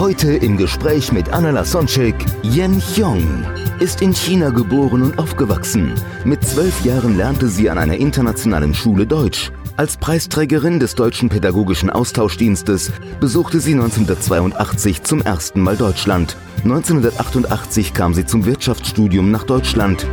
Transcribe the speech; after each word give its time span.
Heute 0.00 0.32
im 0.32 0.56
Gespräch 0.56 1.12
mit 1.12 1.30
Anna 1.30 1.50
Lasonczek, 1.50 2.14
Yen 2.42 2.80
Hyong 2.80 3.44
ist 3.80 4.00
in 4.00 4.14
China 4.14 4.48
geboren 4.48 5.02
und 5.02 5.18
aufgewachsen. 5.18 5.92
Mit 6.24 6.42
zwölf 6.42 6.82
Jahren 6.86 7.18
lernte 7.18 7.48
sie 7.48 7.68
an 7.68 7.76
einer 7.76 7.98
internationalen 7.98 8.72
Schule 8.72 9.06
Deutsch. 9.06 9.52
Als 9.76 9.98
Preisträgerin 9.98 10.80
des 10.80 10.94
Deutschen 10.94 11.28
Pädagogischen 11.28 11.90
Austauschdienstes 11.90 12.92
besuchte 13.20 13.60
sie 13.60 13.74
1982 13.74 15.02
zum 15.02 15.20
ersten 15.20 15.60
Mal 15.60 15.76
Deutschland. 15.76 16.34
1988 16.64 17.92
kam 17.92 18.14
sie 18.14 18.24
zum 18.24 18.46
Wirtschaftsstudium 18.46 19.30
nach 19.30 19.44
Deutschland. 19.44 20.06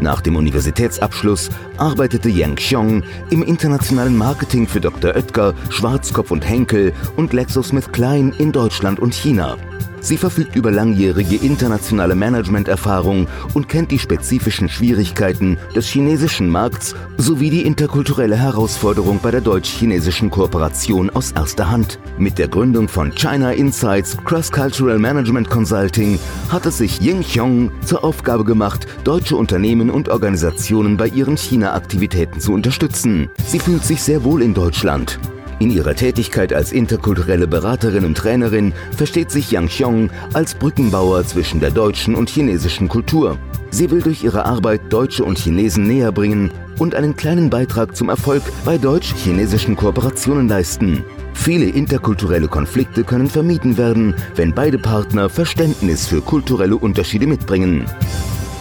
Nach 0.00 0.22
dem 0.22 0.36
Universitätsabschluss 0.36 1.50
arbeitete 1.76 2.30
Yang 2.30 2.56
Xiong 2.56 3.02
im 3.28 3.42
internationalen 3.42 4.16
Marketing 4.16 4.66
für 4.66 4.80
Dr. 4.80 5.14
Oetker, 5.14 5.54
Schwarzkopf 5.68 6.30
und 6.30 6.48
Henkel 6.48 6.94
und 7.16 7.30
GlaxoSmithKline 7.30 8.32
in 8.38 8.50
Deutschland 8.50 8.98
und 8.98 9.14
China. 9.14 9.58
Sie 10.00 10.16
verfügt 10.16 10.56
über 10.56 10.70
langjährige 10.70 11.36
internationale 11.36 12.14
Managementerfahrung 12.14 13.28
und 13.54 13.68
kennt 13.68 13.90
die 13.90 13.98
spezifischen 13.98 14.68
Schwierigkeiten 14.68 15.58
des 15.74 15.86
chinesischen 15.86 16.48
Markts 16.48 16.94
sowie 17.18 17.50
die 17.50 17.62
interkulturelle 17.62 18.36
Herausforderung 18.36 19.20
bei 19.22 19.30
der 19.30 19.42
deutsch-chinesischen 19.42 20.30
Kooperation 20.30 21.10
aus 21.10 21.32
erster 21.32 21.70
Hand. 21.70 21.98
Mit 22.18 22.38
der 22.38 22.48
Gründung 22.48 22.88
von 22.88 23.14
China 23.14 23.52
Insights 23.52 24.16
Cross-Cultural 24.24 24.98
Management 24.98 25.50
Consulting 25.50 26.18
hat 26.48 26.66
es 26.66 26.78
sich 26.78 27.00
Ying 27.00 27.22
Xiong 27.22 27.70
zur 27.84 28.02
Aufgabe 28.02 28.44
gemacht, 28.44 28.86
deutsche 29.04 29.36
Unternehmen 29.36 29.90
und 29.90 30.08
Organisationen 30.08 30.96
bei 30.96 31.08
ihren 31.08 31.36
China-Aktivitäten 31.36 32.40
zu 32.40 32.52
unterstützen. 32.52 33.28
Sie 33.46 33.58
fühlt 33.58 33.84
sich 33.84 34.02
sehr 34.02 34.24
wohl 34.24 34.42
in 34.42 34.54
Deutschland. 34.54 35.18
In 35.60 35.70
ihrer 35.70 35.94
Tätigkeit 35.94 36.54
als 36.54 36.72
interkulturelle 36.72 37.46
Beraterin 37.46 38.06
und 38.06 38.16
Trainerin 38.16 38.72
versteht 38.96 39.30
sich 39.30 39.50
Yang 39.50 39.68
Xiong 39.68 40.10
als 40.32 40.54
Brückenbauer 40.54 41.22
zwischen 41.26 41.60
der 41.60 41.70
deutschen 41.70 42.14
und 42.14 42.30
chinesischen 42.30 42.88
Kultur. 42.88 43.36
Sie 43.70 43.90
will 43.90 44.00
durch 44.00 44.24
ihre 44.24 44.46
Arbeit 44.46 44.80
Deutsche 44.88 45.22
und 45.22 45.38
Chinesen 45.38 45.86
näher 45.86 46.12
bringen 46.12 46.50
und 46.78 46.94
einen 46.94 47.14
kleinen 47.14 47.50
Beitrag 47.50 47.94
zum 47.94 48.08
Erfolg 48.08 48.42
bei 48.64 48.78
deutsch-chinesischen 48.78 49.76
Kooperationen 49.76 50.48
leisten. 50.48 51.04
Viele 51.34 51.66
interkulturelle 51.66 52.48
Konflikte 52.48 53.04
können 53.04 53.28
vermieden 53.28 53.76
werden, 53.76 54.14
wenn 54.36 54.54
beide 54.54 54.78
Partner 54.78 55.28
Verständnis 55.28 56.06
für 56.06 56.22
kulturelle 56.22 56.78
Unterschiede 56.78 57.26
mitbringen 57.26 57.84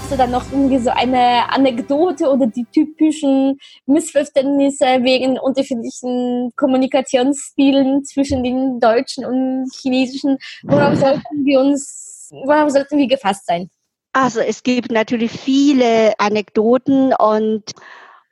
hast 0.09 0.17
du 0.17 0.23
dann 0.23 0.31
noch 0.31 0.51
irgendwie 0.51 0.79
so 0.79 0.89
eine 0.89 1.53
Anekdote 1.53 2.31
oder 2.31 2.47
die 2.47 2.65
typischen 2.73 3.59
Missverständnisse 3.85 4.85
wegen 5.03 5.37
unterschiedlichen 5.37 6.51
Kommunikationsstilen 6.55 8.03
zwischen 8.05 8.43
den 8.43 8.79
deutschen 8.79 9.23
und 9.23 9.69
chinesischen? 9.71 10.39
Worauf 10.63 10.95
sollten 10.95 11.45
wir 11.45 11.59
uns, 11.59 12.31
worauf 12.31 12.71
sollten 12.71 12.97
wir 12.97 13.07
gefasst 13.07 13.45
sein? 13.45 13.69
Also 14.13 14.39
es 14.39 14.63
gibt 14.63 14.91
natürlich 14.91 15.31
viele 15.31 16.13
Anekdoten 16.17 17.13
und 17.13 17.65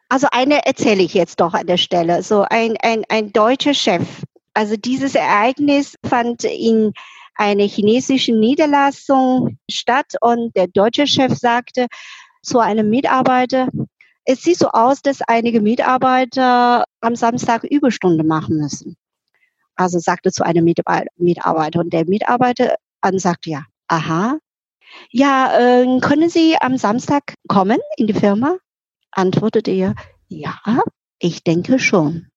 also 0.10 0.26
eine 0.32 0.66
erzähle 0.66 1.04
ich 1.04 1.14
jetzt 1.14 1.40
doch 1.40 1.54
an 1.54 1.68
der 1.68 1.78
Stelle. 1.78 2.24
So 2.24 2.44
ein, 2.50 2.76
ein, 2.82 3.04
ein 3.10 3.32
deutscher 3.34 3.76
Chef. 3.76 4.24
Also 4.56 4.78
dieses 4.78 5.14
Ereignis 5.14 5.96
fand 6.04 6.44
in 6.44 6.94
eine 7.38 7.64
chinesische 7.64 8.34
Niederlassung 8.34 9.58
statt 9.70 10.14
und 10.22 10.56
der 10.56 10.68
deutsche 10.68 11.08
Chef 11.08 11.34
sagte 11.34 11.88
zu 12.42 12.60
einem 12.60 12.90
Mitarbeiter, 12.90 13.70
es 14.26 14.42
sieht 14.42 14.58
so 14.58 14.70
aus, 14.70 15.02
dass 15.02 15.22
einige 15.22 15.62
Mitarbeiter 15.62 16.84
am 17.02 17.16
Samstag 17.16 17.64
Überstunde 17.64 18.24
machen 18.24 18.58
müssen. 18.58 18.98
Also 19.76 20.00
sagte 20.00 20.32
zu 20.32 20.44
einem 20.46 20.66
Mitarbeiter 20.66 21.80
und 21.80 21.94
der 21.94 22.06
Mitarbeiter 22.06 22.76
an 23.02 23.20
sagte 23.20 23.52
ja, 23.52 23.66
aha, 23.88 24.40
ja, 25.12 25.82
äh, 25.82 26.00
können 26.00 26.30
Sie 26.30 26.56
am 26.60 26.78
Samstag 26.78 27.36
kommen 27.48 27.78
in 27.98 28.08
die 28.08 28.14
Firma? 28.14 28.58
Antwortete 29.12 29.72
er, 29.72 29.96
ja, 30.28 30.60
ich 31.20 31.44
denke 31.44 31.80
schon. 31.80 32.28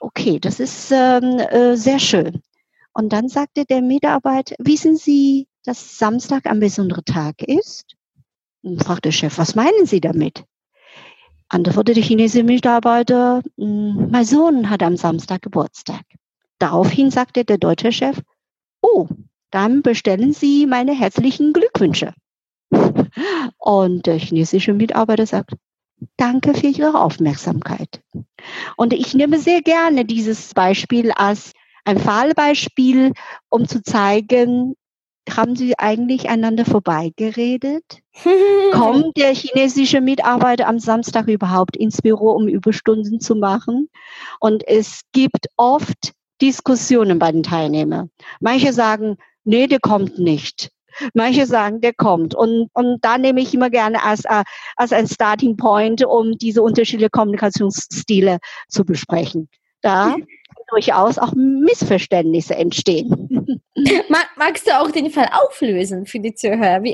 Okay, 0.00 0.40
das 0.40 0.60
ist 0.60 0.90
ähm, 0.90 1.38
äh, 1.38 1.76
sehr 1.76 1.98
schön. 1.98 2.42
Und 2.92 3.12
dann 3.12 3.28
sagte 3.28 3.64
der 3.64 3.82
Mitarbeiter, 3.82 4.54
wissen 4.58 4.96
Sie, 4.96 5.48
dass 5.64 5.98
Samstag 5.98 6.46
ein 6.46 6.60
besonderer 6.60 7.04
Tag 7.04 7.42
ist? 7.42 7.96
Und 8.62 8.82
fragte 8.82 9.08
der 9.08 9.12
Chef, 9.12 9.38
was 9.38 9.54
meinen 9.54 9.86
Sie 9.86 10.00
damit? 10.00 10.44
Antwortete 11.48 11.94
der 11.94 12.02
chinesische 12.02 12.44
Mitarbeiter, 12.44 13.42
hm, 13.58 14.08
mein 14.10 14.24
Sohn 14.24 14.70
hat 14.70 14.82
am 14.82 14.96
Samstag 14.96 15.42
Geburtstag. 15.42 16.02
Daraufhin 16.58 17.10
sagte 17.10 17.44
der 17.44 17.58
deutsche 17.58 17.92
Chef, 17.92 18.20
oh, 18.80 19.08
dann 19.50 19.82
bestellen 19.82 20.32
Sie 20.32 20.66
meine 20.66 20.92
herzlichen 20.92 21.52
Glückwünsche. 21.52 22.14
Und 23.58 24.06
der 24.06 24.18
chinesische 24.18 24.72
Mitarbeiter 24.72 25.26
sagt, 25.26 25.52
danke 26.16 26.54
für 26.54 26.68
Ihre 26.68 27.00
Aufmerksamkeit. 27.00 28.00
Und 28.76 28.92
ich 28.92 29.14
nehme 29.14 29.38
sehr 29.38 29.60
gerne 29.60 30.04
dieses 30.04 30.54
Beispiel 30.54 31.10
als 31.12 31.52
ein 31.84 31.98
Fallbeispiel, 31.98 33.12
um 33.48 33.66
zu 33.66 33.82
zeigen, 33.82 34.74
haben 35.30 35.56
sie 35.56 35.78
eigentlich 35.78 36.28
einander 36.28 36.64
vorbeigeredet? 36.64 37.84
Kommt 38.72 39.16
der 39.16 39.34
chinesische 39.34 40.00
Mitarbeiter 40.00 40.66
am 40.66 40.78
Samstag 40.78 41.28
überhaupt 41.28 41.76
ins 41.76 42.02
Büro, 42.02 42.32
um 42.32 42.48
Überstunden 42.48 43.20
zu 43.20 43.36
machen? 43.36 43.88
Und 44.40 44.66
es 44.66 45.02
gibt 45.12 45.46
oft 45.56 46.12
Diskussionen 46.40 47.18
bei 47.18 47.30
den 47.30 47.44
Teilnehmern. 47.44 48.10
Manche 48.40 48.72
sagen, 48.72 49.16
nee, 49.44 49.66
der 49.66 49.80
kommt 49.80 50.18
nicht. 50.18 50.70
Manche 51.14 51.46
sagen, 51.46 51.80
der 51.80 51.94
kommt. 51.94 52.34
Und, 52.34 52.68
und 52.74 52.98
da 53.02 53.16
nehme 53.16 53.40
ich 53.40 53.54
immer 53.54 53.70
gerne 53.70 54.02
als, 54.02 54.24
äh, 54.24 54.44
als 54.76 54.92
ein 54.92 55.06
Starting 55.06 55.56
Point, 55.56 56.04
um 56.04 56.36
diese 56.36 56.62
unterschiedlichen 56.62 57.10
Kommunikationsstile 57.10 58.38
zu 58.68 58.84
besprechen. 58.84 59.48
Da 59.82 60.16
durchaus 60.72 61.18
auch 61.18 61.32
Missverständnisse 61.34 62.56
entstehen. 62.56 63.60
Magst 64.36 64.66
du 64.66 64.78
auch 64.80 64.90
den 64.90 65.10
Fall 65.10 65.28
auflösen 65.32 66.06
für 66.06 66.18
die 66.18 66.34
Zuhörer? 66.34 66.82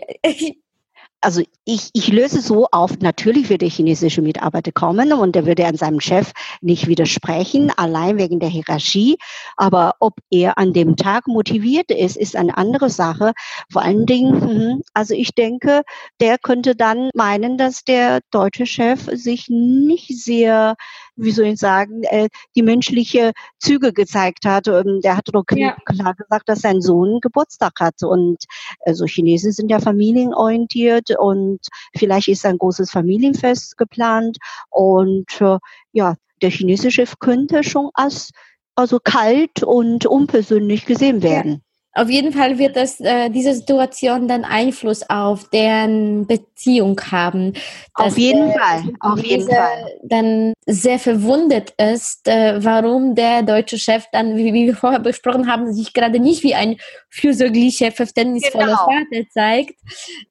Also 1.21 1.43
ich, 1.65 1.91
ich 1.95 2.13
löse 2.13 2.41
so 2.41 2.69
auf, 2.71 3.01
natürlich 3.01 3.51
wird 3.51 3.63
der 3.63 3.69
chinesische 3.69 4.23
Mitarbeiter 4.23 4.71
kommen 4.71 5.13
und 5.13 5.35
er 5.35 5.47
würde 5.47 5.67
an 5.67 5.77
seinem 5.77 5.99
Chef 5.99 6.31
nicht 6.61 6.87
widersprechen, 6.87 7.73
allein 7.77 8.19
wegen 8.19 8.39
der 8.39 8.49
Hierarchie. 8.49 9.17
Aber 9.57 9.95
ob 9.99 10.15
er 10.31 10.59
an 10.59 10.73
dem 10.73 10.95
Tag 10.95 11.27
motiviert 11.27 11.91
ist, 11.91 12.17
ist 12.17 12.37
eine 12.37 12.57
andere 12.57 12.89
Sache. 12.89 13.33
Vor 13.69 13.83
allen 13.83 14.07
Dingen, 14.07 14.33
mhm, 14.33 14.83
also 14.95 15.13
ich 15.13 15.35
denke, 15.35 15.83
der 16.21 16.39
könnte 16.39 16.77
dann 16.77 17.11
meinen, 17.15 17.59
dass 17.59 17.83
der 17.83 18.21
deutsche 18.31 18.67
Chef 18.67 19.09
sich 19.13 19.47
nicht 19.49 20.17
sehr 20.17 20.77
wie 21.19 21.33
soll 21.33 21.47
ich 21.47 21.59
sagen, 21.59 22.03
äh, 22.05 22.29
die 22.57 22.63
menschliche 22.63 23.33
Züge 23.59 23.93
gezeigt 23.93 24.45
hat. 24.45 24.69
Und 24.69 25.03
der 25.05 25.17
hat 25.17 25.29
doch 25.33 25.45
ja. 25.55 25.77
klar 25.85 26.15
gesagt, 26.15 26.49
dass 26.49 26.61
sein 26.61 26.81
Sohn 26.81 27.21
Geburtstag 27.21 27.75
hat. 27.81 28.03
Und 28.03 28.45
also 28.85 29.05
Chinesen 29.05 29.53
sind 29.53 29.71
ja 29.71 29.81
familienorientiert 29.81 31.11
und 31.19 31.61
vielleicht 31.97 32.29
ist 32.29 32.47
ein 32.47 32.59
großes 32.59 32.91
Familienfest 32.91 33.77
geplant. 33.77 34.39
Und 34.71 35.41
äh, 35.41 35.59
ja, 35.93 36.15
der 36.41 36.51
chinesische 36.51 36.91
Chef 36.91 37.19
könnte 37.19 37.65
schon 37.65 37.91
als 37.95 38.31
also 38.75 39.01
kalt 39.03 39.63
und 39.65 40.07
unpersönlich 40.07 40.87
gesehen 40.87 41.23
werden. 41.23 41.63
Auf 41.99 42.09
jeden 42.09 42.33
Fall 42.33 42.59
wird 42.59 42.77
das, 42.77 43.01
äh, 43.01 43.29
diese 43.29 43.55
Situation 43.55 44.29
dann 44.29 44.45
Einfluss 44.45 45.03
auf 45.11 45.49
deren 45.49 46.29
Beziehung 46.29 47.01
haben. 47.11 47.55
Auf 47.95 48.17
jeden 48.17 48.53
Fall, 48.53 48.85
auf 49.01 49.19
jeden 49.25 49.49
Fall. 49.49 49.99
Dann 50.05 50.53
sehr 50.65 51.01
verwundert 51.01 51.73
ist, 51.77 52.29
äh, 52.29 52.63
warum 52.63 53.17
der 53.17 53.43
deutsche 53.43 53.79
Chef 53.79 54.05
dann, 54.13 54.37
wie, 54.37 54.53
wie, 54.53 54.67
wir 54.67 54.77
vorher 54.77 55.01
besprochen 55.01 55.51
haben, 55.51 55.73
sich 55.73 55.93
gerade 55.93 56.21
nicht 56.21 56.45
wie 56.45 56.55
ein 56.55 56.77
fürsorglicher, 57.11 57.91
verständnisvoller 57.91 58.67
genau. 58.67 58.77
Vater 58.77 59.25
zeigt, 59.33 59.75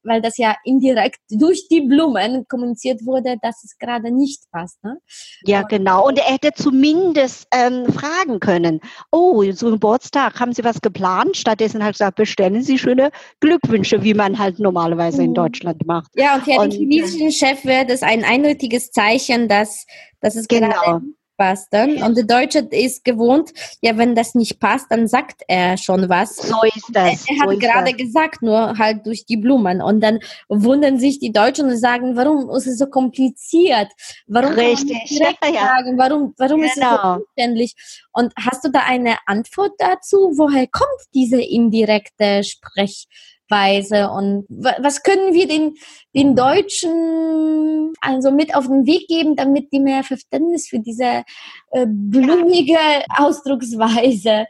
weil 0.03 0.21
das 0.21 0.37
ja 0.37 0.55
indirekt 0.63 1.19
durch 1.29 1.67
die 1.67 1.81
Blumen 1.81 2.47
kommuniziert 2.47 3.05
wurde, 3.05 3.35
dass 3.41 3.63
es 3.65 3.77
gerade 3.77 4.09
nicht 4.11 4.43
passt. 4.51 4.81
Ne? 4.85 4.99
Ja, 5.43 5.63
genau. 5.63 6.07
Und 6.07 6.17
er 6.17 6.31
hätte 6.33 6.53
zumindest 6.53 7.47
ähm, 7.51 7.91
fragen 7.91 8.39
können, 8.39 8.79
oh, 9.11 9.43
so 9.51 9.71
Geburtstag, 9.71 10.39
haben 10.39 10.53
Sie 10.53 10.63
was 10.63 10.79
geplant? 10.81 11.35
Stattdessen 11.57 11.83
halt 11.83 11.95
gesagt, 11.95 12.17
bestellen 12.17 12.61
Sie 12.61 12.77
schöne 12.77 13.09
Glückwünsche, 13.39 14.03
wie 14.03 14.13
man 14.13 14.37
halt 14.37 14.59
normalerweise 14.59 15.23
in 15.23 15.31
mhm. 15.31 15.35
Deutschland 15.35 15.87
macht. 15.87 16.11
Ja, 16.15 16.35
und 16.35 16.43
für 16.43 16.51
den 16.51 16.71
chinesischen 16.71 17.31
Chef 17.31 17.65
wäre 17.65 17.85
das 17.85 18.03
ein 18.03 18.23
eindeutiges 18.23 18.91
Zeichen, 18.91 19.47
dass, 19.47 19.87
dass 20.21 20.35
es 20.35 20.47
genau. 20.47 20.69
gerade 20.69 21.01
passt. 21.37 21.67
Dann. 21.71 22.01
Und 22.03 22.17
der 22.17 22.25
Deutsche 22.25 22.59
ist 22.59 23.05
gewohnt, 23.05 23.51
ja, 23.81 23.97
wenn 23.97 24.15
das 24.15 24.35
nicht 24.35 24.59
passt, 24.59 24.87
dann 24.89 25.07
sagt 25.07 25.43
er 25.47 25.77
schon 25.77 26.09
was. 26.09 26.35
So 26.35 26.55
ist 26.63 26.89
das. 26.91 27.25
Er, 27.27 27.39
hat 27.39 27.49
so 27.49 27.57
gerade 27.57 27.93
gesagt, 27.93 28.41
nur 28.41 28.77
halt 28.77 29.05
durch 29.05 29.25
die 29.25 29.37
Blumen. 29.37 29.81
Und 29.81 30.01
dann 30.01 30.19
wundern 30.49 30.99
sich 30.99 31.19
die 31.19 31.31
Deutschen 31.31 31.69
und 31.69 31.77
sagen, 31.77 32.15
warum 32.15 32.49
ist 32.49 32.67
es 32.67 32.77
so 32.77 32.87
kompliziert? 32.87 33.87
Warum 34.27 34.53
Richtig. 34.53 34.97
Ja, 35.47 35.67
Fragen? 35.67 35.97
Warum, 35.97 36.33
warum 36.37 36.61
genau. 36.61 36.65
ist 36.65 36.77
es 36.77 36.83
so 36.83 36.89
genau. 36.89 37.15
umständlich? 37.17 37.75
Und 38.11 38.33
hast 38.37 38.63
du 38.65 38.69
da 38.69 38.81
eine 38.85 39.17
Antwort 39.25 39.73
dazu? 39.77 40.33
Woher 40.35 40.67
kommt 40.67 41.01
diese 41.13 41.41
indirekte 41.41 42.43
Sprech? 42.43 43.07
Weise 43.49 44.09
und 44.09 44.45
was 44.49 45.03
können 45.03 45.33
wir 45.33 45.47
den, 45.47 45.75
den 46.15 46.35
Deutschen 46.35 47.93
also 48.01 48.31
mit 48.31 48.55
auf 48.55 48.67
den 48.67 48.85
Weg 48.85 49.07
geben, 49.07 49.35
damit 49.35 49.71
die 49.71 49.79
mehr 49.79 50.03
Verständnis 50.03 50.67
für 50.67 50.79
diese 50.79 51.23
äh, 51.71 51.85
blumige 51.87 52.77
Ausdrucksweise? 53.17 54.45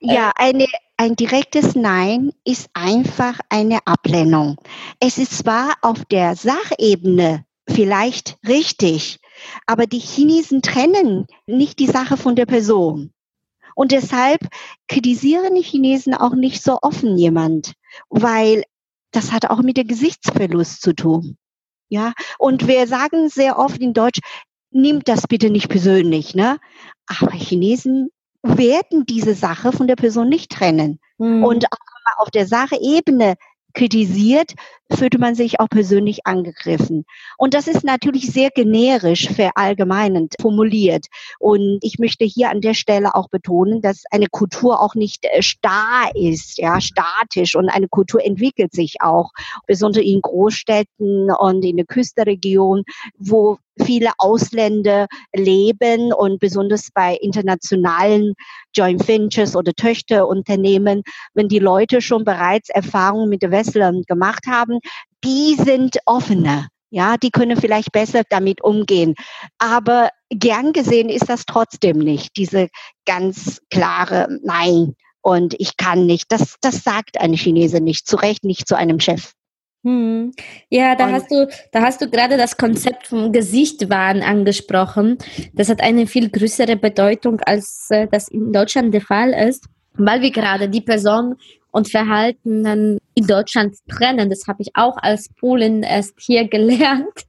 Äh, 0.00 0.14
ja, 0.14 0.32
eine, 0.36 0.66
ein 0.96 1.16
direktes 1.16 1.74
Nein 1.74 2.32
ist 2.44 2.68
einfach 2.74 3.38
eine 3.48 3.78
Ablehnung. 3.86 4.56
Es 4.98 5.18
ist 5.18 5.38
zwar 5.38 5.74
auf 5.82 6.04
der 6.06 6.36
Sachebene 6.36 7.44
vielleicht 7.68 8.38
richtig, 8.46 9.18
aber 9.66 9.86
die 9.86 9.98
Chinesen 9.98 10.62
trennen 10.62 11.26
nicht 11.46 11.78
die 11.78 11.86
Sache 11.86 12.16
von 12.16 12.36
der 12.36 12.46
Person. 12.46 13.12
Und 13.74 13.92
deshalb 13.92 14.40
kritisieren 14.88 15.54
die 15.54 15.62
Chinesen 15.62 16.14
auch 16.14 16.34
nicht 16.34 16.62
so 16.62 16.78
offen 16.82 17.16
jemand, 17.16 17.72
weil 18.08 18.64
das 19.12 19.32
hat 19.32 19.50
auch 19.50 19.62
mit 19.62 19.76
der 19.76 19.84
Gesichtsverlust 19.84 20.82
zu 20.82 20.94
tun. 20.94 21.36
Ja, 21.88 22.12
und 22.38 22.68
wir 22.68 22.86
sagen 22.86 23.28
sehr 23.28 23.58
oft 23.58 23.80
in 23.80 23.92
Deutsch, 23.92 24.20
nimmt 24.70 25.08
das 25.08 25.26
bitte 25.26 25.50
nicht 25.50 25.68
persönlich, 25.68 26.34
ne? 26.34 26.58
Aber 27.06 27.32
Chinesen 27.32 28.10
werden 28.42 29.04
diese 29.06 29.34
Sache 29.34 29.72
von 29.72 29.88
der 29.88 29.96
Person 29.96 30.28
nicht 30.28 30.52
trennen. 30.52 31.00
Mhm. 31.18 31.44
Und 31.44 31.66
auch 31.66 31.78
auf 32.18 32.30
der 32.30 32.46
Sachebene 32.46 33.34
kritisiert, 33.74 34.54
fühlte 34.92 35.18
man 35.18 35.34
sich 35.34 35.60
auch 35.60 35.68
persönlich 35.68 36.26
angegriffen. 36.26 37.04
Und 37.38 37.54
das 37.54 37.68
ist 37.68 37.84
natürlich 37.84 38.26
sehr 38.32 38.50
generisch 38.50 39.28
verallgemeinend 39.28 40.34
formuliert. 40.40 41.06
Und 41.38 41.78
ich 41.82 41.98
möchte 41.98 42.24
hier 42.24 42.50
an 42.50 42.60
der 42.60 42.74
Stelle 42.74 43.14
auch 43.14 43.28
betonen, 43.28 43.80
dass 43.80 44.02
eine 44.10 44.26
Kultur 44.26 44.80
auch 44.80 44.94
nicht 44.94 45.24
äh, 45.24 45.42
starr 45.42 46.10
ist, 46.14 46.58
ja, 46.58 46.80
statisch. 46.80 47.54
Und 47.54 47.68
eine 47.68 47.88
Kultur 47.88 48.24
entwickelt 48.24 48.72
sich 48.72 48.96
auch, 49.00 49.30
besonders 49.66 50.04
in 50.04 50.20
Großstädten 50.20 51.30
und 51.30 51.64
in 51.64 51.76
der 51.76 51.86
Küstenregion, 51.86 52.82
wo 53.18 53.58
viele 53.80 54.12
Ausländer 54.18 55.06
leben 55.34 56.12
und 56.12 56.38
besonders 56.40 56.88
bei 56.94 57.16
internationalen 57.16 58.34
Joint 58.74 59.06
Ventures 59.06 59.56
oder 59.56 59.72
Töchterunternehmen, 59.72 61.02
wenn 61.34 61.48
die 61.48 61.58
Leute 61.58 62.00
schon 62.00 62.24
bereits 62.24 62.68
Erfahrungen 62.68 63.28
mit 63.28 63.42
Westlern 63.42 64.02
gemacht 64.06 64.46
haben, 64.46 64.78
die 65.24 65.54
sind 65.54 65.98
offener. 66.06 66.68
Ja, 66.92 67.16
die 67.16 67.30
können 67.30 67.56
vielleicht 67.56 67.92
besser 67.92 68.22
damit 68.28 68.64
umgehen. 68.64 69.14
Aber 69.58 70.10
gern 70.28 70.72
gesehen 70.72 71.08
ist 71.08 71.28
das 71.28 71.44
trotzdem 71.46 71.98
nicht, 71.98 72.36
diese 72.36 72.68
ganz 73.06 73.60
klare 73.70 74.26
Nein 74.42 74.96
und 75.22 75.54
ich 75.58 75.76
kann 75.76 76.06
nicht. 76.06 76.32
Das, 76.32 76.56
das 76.60 76.82
sagt 76.82 77.20
ein 77.20 77.34
Chinese 77.34 77.80
nicht, 77.80 78.06
zu 78.06 78.16
Recht 78.16 78.44
nicht 78.44 78.66
zu 78.66 78.76
einem 78.76 79.00
Chef. 79.00 79.32
Hm. 79.82 80.32
Ja, 80.68 80.94
da 80.94 81.06
und 81.06 81.12
hast 81.12 81.30
du, 81.30 81.48
da 81.72 81.80
hast 81.80 82.02
du 82.02 82.10
gerade 82.10 82.36
das 82.36 82.56
Konzept 82.56 83.06
vom 83.06 83.32
Gesichtwahn 83.32 84.22
angesprochen. 84.22 85.16
Das 85.54 85.70
hat 85.70 85.80
eine 85.80 86.06
viel 86.06 86.28
größere 86.28 86.76
Bedeutung, 86.76 87.40
als 87.40 87.86
äh, 87.90 88.06
das 88.10 88.28
in 88.28 88.52
Deutschland 88.52 88.92
der 88.92 89.00
Fall 89.00 89.32
ist, 89.32 89.66
weil 89.94 90.20
wir 90.20 90.30
gerade 90.30 90.68
die 90.68 90.82
Person 90.82 91.36
und 91.70 91.90
Verhalten 91.90 92.66
in 93.14 93.26
Deutschland 93.26 93.76
trennen. 93.88 94.28
Das 94.28 94.42
habe 94.46 94.62
ich 94.62 94.70
auch 94.74 94.96
als 94.98 95.28
Polin 95.38 95.82
erst 95.82 96.14
hier 96.20 96.46
gelernt. 96.48 97.24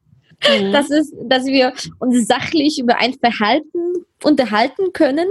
Mhm. 0.50 0.72
Das 0.72 0.90
ist, 0.90 1.14
dass 1.24 1.46
wir 1.46 1.74
uns 2.00 2.28
sachlich 2.28 2.80
über 2.80 2.98
ein 2.98 3.14
Verhalten 3.14 4.06
unterhalten 4.24 4.94
können, 4.94 5.28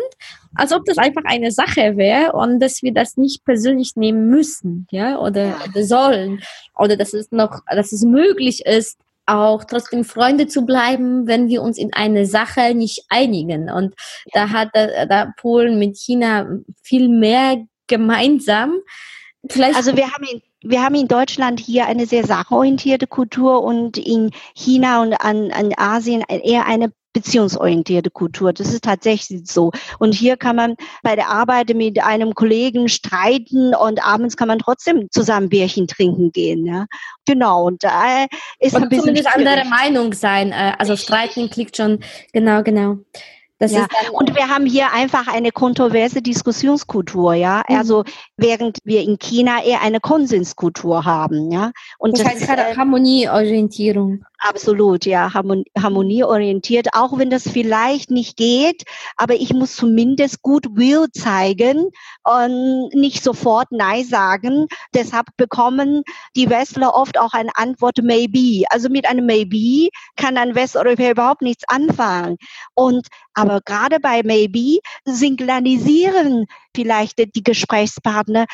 als 0.54 0.72
ob 0.72 0.84
das 0.84 0.98
einfach 0.98 1.22
eine 1.24 1.52
Sache 1.52 1.96
wäre 1.96 2.32
und 2.32 2.60
dass 2.60 2.82
wir 2.82 2.92
das 2.92 3.16
nicht 3.16 3.44
persönlich 3.44 3.96
nehmen 3.96 4.28
müssen, 4.28 4.86
ja, 4.90 5.18
oder, 5.18 5.56
oder 5.68 5.84
sollen, 5.84 6.42
oder 6.76 6.96
dass 6.96 7.14
es 7.14 7.30
noch, 7.30 7.60
dass 7.70 7.92
es 7.92 8.02
möglich 8.02 8.66
ist, 8.66 8.98
auch 9.26 9.64
trotzdem 9.64 10.04
Freunde 10.04 10.48
zu 10.48 10.66
bleiben, 10.66 11.26
wenn 11.28 11.48
wir 11.48 11.62
uns 11.62 11.78
in 11.78 11.92
eine 11.92 12.26
Sache 12.26 12.74
nicht 12.74 13.04
einigen. 13.08 13.70
Und 13.70 13.94
da 14.32 14.50
hat 14.50 14.70
da, 14.72 15.06
da 15.06 15.32
Polen 15.36 15.78
mit 15.78 15.96
China 15.96 16.48
viel 16.82 17.08
mehr 17.08 17.64
gemeinsam. 17.86 18.80
Vielleicht 19.48 19.76
also 19.76 19.96
wir 19.96 20.10
haben 20.10 20.24
in, 20.24 20.42
wir 20.62 20.82
haben 20.82 20.94
in 20.94 21.08
Deutschland 21.08 21.60
hier 21.60 21.86
eine 21.86 22.06
sehr 22.06 22.26
sachorientierte 22.26 23.06
Kultur 23.06 23.62
und 23.62 23.96
in 23.96 24.30
China 24.54 25.02
und 25.02 25.14
an, 25.14 25.50
an 25.52 25.72
Asien 25.76 26.22
eher 26.28 26.66
eine 26.66 26.92
beziehungsorientierte 27.12 28.10
Kultur. 28.10 28.52
Das 28.52 28.72
ist 28.72 28.84
tatsächlich 28.84 29.42
so. 29.44 29.72
Und 29.98 30.14
hier 30.14 30.36
kann 30.36 30.56
man 30.56 30.76
bei 31.02 31.16
der 31.16 31.28
Arbeit 31.28 31.74
mit 31.74 32.00
einem 32.02 32.34
Kollegen 32.34 32.88
streiten 32.88 33.74
und 33.74 34.04
abends 34.04 34.36
kann 34.36 34.48
man 34.48 34.58
trotzdem 34.58 35.08
zusammen 35.10 35.48
Bierchen 35.48 35.86
trinken 35.88 36.30
gehen. 36.30 36.66
Ja? 36.66 36.86
Genau. 37.26 37.66
Und 37.66 37.82
da 37.82 38.26
ist 38.58 38.76
und 38.76 38.84
ein 38.84 38.88
bisschen 38.88 39.06
zumindest 39.06 39.34
andere 39.34 39.64
Meinung 39.64 40.12
sein. 40.12 40.52
Äh, 40.52 40.74
also 40.78 40.96
streiten 40.96 41.50
klingt 41.50 41.76
schon 41.76 41.98
genau, 42.32 42.62
genau. 42.62 42.98
Das 43.60 43.72
ja. 43.72 43.86
und 44.12 44.34
wir 44.34 44.48
haben 44.48 44.64
hier 44.64 44.90
einfach 44.90 45.28
eine 45.28 45.52
kontroverse 45.52 46.22
Diskussionskultur, 46.22 47.34
ja. 47.34 47.62
Mhm. 47.68 47.76
Also 47.76 48.04
während 48.38 48.78
wir 48.84 49.02
in 49.02 49.18
China 49.18 49.62
eher 49.62 49.82
eine 49.82 50.00
Konsenskultur 50.00 51.04
haben, 51.04 51.52
ja. 51.52 51.70
Und 51.98 52.18
das, 52.18 52.24
das 52.24 52.48
heißt 52.48 52.58
äh, 52.58 52.76
Harmonieorientierung. 52.76 54.24
Absolut, 54.42 55.04
ja, 55.04 55.30
harmonieorientiert, 55.34 56.88
auch 56.94 57.18
wenn 57.18 57.28
das 57.28 57.46
vielleicht 57.46 58.10
nicht 58.10 58.38
geht, 58.38 58.84
aber 59.18 59.34
ich 59.34 59.52
muss 59.52 59.76
zumindest 59.76 60.40
Goodwill 60.40 61.08
zeigen 61.12 61.90
und 62.24 62.88
nicht 62.94 63.22
sofort 63.22 63.70
Nein 63.70 64.02
sagen. 64.06 64.66
Deshalb 64.94 65.26
bekommen 65.36 66.04
die 66.36 66.48
Westler 66.48 66.94
oft 66.94 67.18
auch 67.18 67.34
eine 67.34 67.50
Antwort 67.54 67.98
Maybe. 68.02 68.64
Also 68.70 68.88
mit 68.88 69.06
einem 69.06 69.26
Maybe 69.26 69.90
kann 70.16 70.38
ein 70.38 70.54
Westeuropäer 70.54 71.10
überhaupt 71.10 71.42
nichts 71.42 71.64
anfangen. 71.68 72.38
Und 72.74 73.08
aber 73.34 73.60
gerade 73.62 74.00
bei 74.00 74.22
Maybe 74.24 74.78
signalisieren 75.04 76.46
vielleicht 76.74 77.18
die 77.18 77.42
Gesprächspartner, 77.44 78.46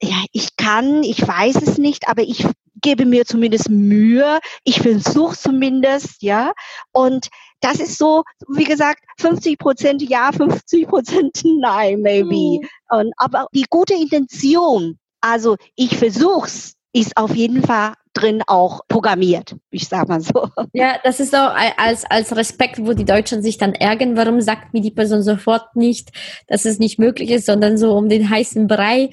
ja, 0.00 0.24
ich 0.32 0.56
kann, 0.56 1.02
ich 1.02 1.26
weiß 1.26 1.56
es 1.62 1.78
nicht, 1.78 2.08
aber 2.08 2.22
ich 2.22 2.46
gebe 2.82 3.06
mir 3.06 3.24
zumindest 3.24 3.68
Mühe, 3.68 4.38
ich 4.64 4.80
versuche 4.80 5.36
zumindest, 5.36 6.22
ja. 6.22 6.52
Und 6.92 7.28
das 7.60 7.80
ist 7.80 7.98
so, 7.98 8.22
wie 8.48 8.64
gesagt, 8.64 9.02
50 9.18 9.58
Prozent 9.58 10.02
ja, 10.02 10.30
50 10.32 10.88
Prozent 10.88 11.42
nein, 11.44 12.00
maybe. 12.00 12.60
Mhm. 12.60 12.68
Und, 12.90 13.12
aber 13.16 13.46
die 13.52 13.66
gute 13.68 13.94
Intention, 13.94 14.98
also 15.20 15.56
ich 15.74 15.96
versuch's, 15.96 16.74
ist 16.92 17.16
auf 17.16 17.34
jeden 17.34 17.62
Fall 17.62 17.92
drin 18.16 18.42
auch 18.46 18.80
programmiert, 18.88 19.56
ich 19.70 19.88
sag 19.88 20.08
mal 20.08 20.20
so. 20.20 20.48
Ja, 20.72 20.98
das 21.04 21.20
ist 21.20 21.32
so 21.32 21.36
als, 21.36 22.04
als 22.04 22.34
Respekt, 22.34 22.78
wo 22.78 22.92
die 22.92 23.04
Deutschen 23.04 23.42
sich 23.42 23.58
dann 23.58 23.74
ärgern, 23.74 24.16
warum 24.16 24.40
sagt 24.40 24.74
mir 24.74 24.80
die 24.80 24.90
Person 24.90 25.22
sofort 25.22 25.76
nicht, 25.76 26.10
dass 26.46 26.64
es 26.64 26.78
nicht 26.78 26.98
möglich 26.98 27.30
ist, 27.30 27.46
sondern 27.46 27.78
so 27.78 27.94
um 27.96 28.08
den 28.08 28.28
heißen 28.28 28.66
Brei 28.66 29.10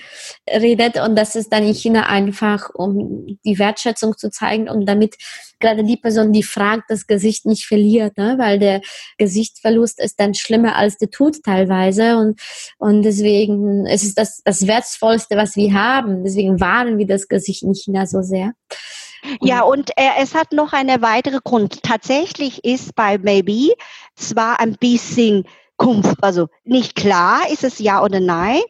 redet 0.50 1.00
und 1.00 1.16
das 1.16 1.36
ist 1.36 1.52
dann 1.52 1.64
in 1.64 1.74
China 1.74 2.08
einfach, 2.08 2.70
um 2.74 3.38
die 3.46 3.60
Wertschätzung 3.60 4.18
zu 4.18 4.30
zeigen 4.30 4.70
und 4.70 4.86
damit 4.86 5.16
gerade 5.60 5.84
die 5.84 5.98
Person, 5.98 6.34
die 6.34 6.44
fragt, 6.44 6.90
das 6.90 7.08
Gesicht 7.08 7.46
nicht 7.46 7.66
verliert, 7.66 8.18
ne? 8.18 8.36
weil 8.38 8.60
der 8.60 8.82
Gesichtsverlust 9.18 10.00
ist 10.00 10.20
dann 10.20 10.34
schlimmer 10.34 10.76
als 10.76 10.98
der 10.98 11.10
Tod 11.10 11.38
teilweise 11.44 12.18
und, 12.18 12.40
und 12.78 13.04
deswegen 13.04 13.86
es 13.88 14.04
ist 14.04 14.18
das, 14.18 14.42
das 14.44 14.68
Wertvollste, 14.68 15.38
was 15.38 15.56
wir 15.56 15.74
haben. 15.74 16.24
Deswegen 16.24 16.60
wahren 16.60 16.98
wir 16.98 17.08
das 17.08 17.28
Gesicht 17.28 17.64
in 17.64 17.74
China 17.74 18.06
so 18.06 18.22
sehr. 18.22 18.54
Ja, 19.42 19.62
und 19.64 19.92
äh, 19.98 20.10
es 20.20 20.36
hat 20.36 20.52
noch 20.52 20.74
eine 20.74 21.02
weitere 21.02 21.40
Grund. 21.44 21.84
Tatsächlich 21.84 22.64
ist 22.64 22.96
bei 22.96 23.18
Maybe 23.18 23.74
zwar 24.16 24.60
ein 24.60 24.76
bisschen 24.76 25.46
Kumpf, 25.78 26.14
also 26.22 26.48
nicht 26.64 26.96
klar, 26.96 27.50
ist 27.50 27.64
es 27.64 27.80
ja 27.80 28.04
oder 28.04 28.20
nein. 28.20 28.62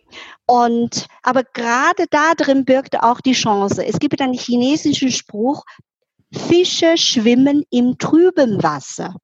Und, 0.46 1.08
aber 1.22 1.44
gerade 1.44 2.06
da 2.10 2.34
drin 2.36 2.66
birgt 2.66 3.02
auch 3.02 3.22
die 3.22 3.34
Chance. 3.34 3.86
Es 3.86 4.00
gibt 4.00 4.22
einen 4.22 4.34
chinesischen 4.34 5.12
Spruch, 5.12 5.64
Fische 6.32 6.98
schwimmen 6.98 7.64
im 7.70 7.98
trüben 7.98 8.64
Wasser. 8.64 9.16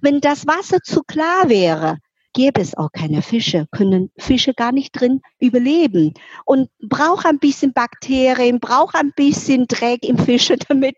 Wenn 0.00 0.20
das 0.20 0.46
Wasser 0.46 0.78
zu 0.82 1.02
klar 1.02 1.48
wäre, 1.48 1.98
gäbe 2.32 2.60
es 2.60 2.76
auch 2.76 2.90
keine 2.92 3.22
Fische, 3.22 3.66
können 3.70 4.10
Fische 4.18 4.54
gar 4.54 4.72
nicht 4.72 4.92
drin 4.92 5.20
überleben 5.38 6.14
und 6.44 6.70
braucht 6.80 7.26
ein 7.26 7.38
bisschen 7.38 7.72
Bakterien, 7.72 8.60
braucht 8.60 8.94
ein 8.94 9.12
bisschen 9.14 9.66
Dreck 9.66 10.04
im 10.04 10.18
Fische, 10.18 10.56
damit 10.68 10.96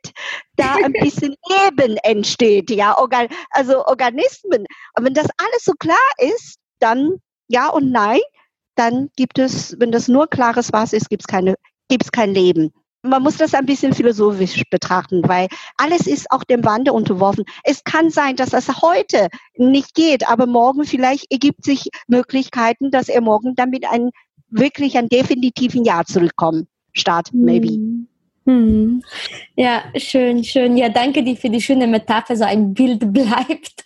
da 0.56 0.74
ein 0.82 0.92
bisschen 1.00 1.34
Leben 1.48 1.96
entsteht, 1.98 2.70
ja, 2.70 2.96
Organ 2.98 3.28
also 3.50 3.84
Organismen. 3.86 4.64
Und 4.96 5.04
wenn 5.04 5.14
das 5.14 5.28
alles 5.36 5.64
so 5.64 5.72
klar 5.72 5.96
ist, 6.18 6.58
dann 6.78 7.14
ja 7.48 7.68
und 7.68 7.90
nein, 7.90 8.20
dann 8.76 9.10
gibt 9.16 9.38
es, 9.38 9.76
wenn 9.78 9.92
das 9.92 10.08
nur 10.08 10.28
klares 10.28 10.72
Wasser 10.72 10.96
ist, 10.96 11.08
gibt 11.08 11.22
es 11.22 11.26
keine, 11.26 11.56
gibt 11.88 12.04
es 12.04 12.12
kein 12.12 12.34
Leben 12.34 12.72
man 13.04 13.22
muss 13.22 13.36
das 13.36 13.54
ein 13.54 13.66
bisschen 13.66 13.92
philosophisch 13.92 14.62
betrachten, 14.70 15.22
weil 15.28 15.48
alles 15.76 16.06
ist 16.06 16.30
auch 16.30 16.42
dem 16.42 16.64
Wandel 16.64 16.94
unterworfen. 16.94 17.44
Es 17.62 17.84
kann 17.84 18.10
sein, 18.10 18.36
dass 18.36 18.50
das 18.50 18.82
heute 18.82 19.28
nicht 19.56 19.94
geht, 19.94 20.28
aber 20.28 20.46
morgen 20.46 20.84
vielleicht 20.84 21.30
ergibt 21.30 21.64
sich 21.64 21.88
Möglichkeiten, 22.08 22.90
dass 22.90 23.08
er 23.08 23.20
morgen 23.20 23.54
damit 23.54 23.84
ein 23.90 24.10
wirklich 24.48 24.96
ein 24.96 25.08
definitiven 25.08 25.84
Jahr 25.84 26.04
zurückkommt. 26.06 26.66
Start, 26.92 27.28
maybe. 27.32 27.68
Hm. 27.68 28.08
hm. 28.46 29.02
Ja, 29.56 29.82
schön, 29.96 30.44
schön. 30.44 30.76
Ja, 30.76 30.88
danke 30.88 31.22
dir 31.22 31.36
für 31.36 31.50
die 31.50 31.60
schöne 31.60 31.86
Metapher, 31.86 32.36
so 32.36 32.44
ein 32.44 32.72
Bild 32.72 33.00
bleibt. 33.12 33.84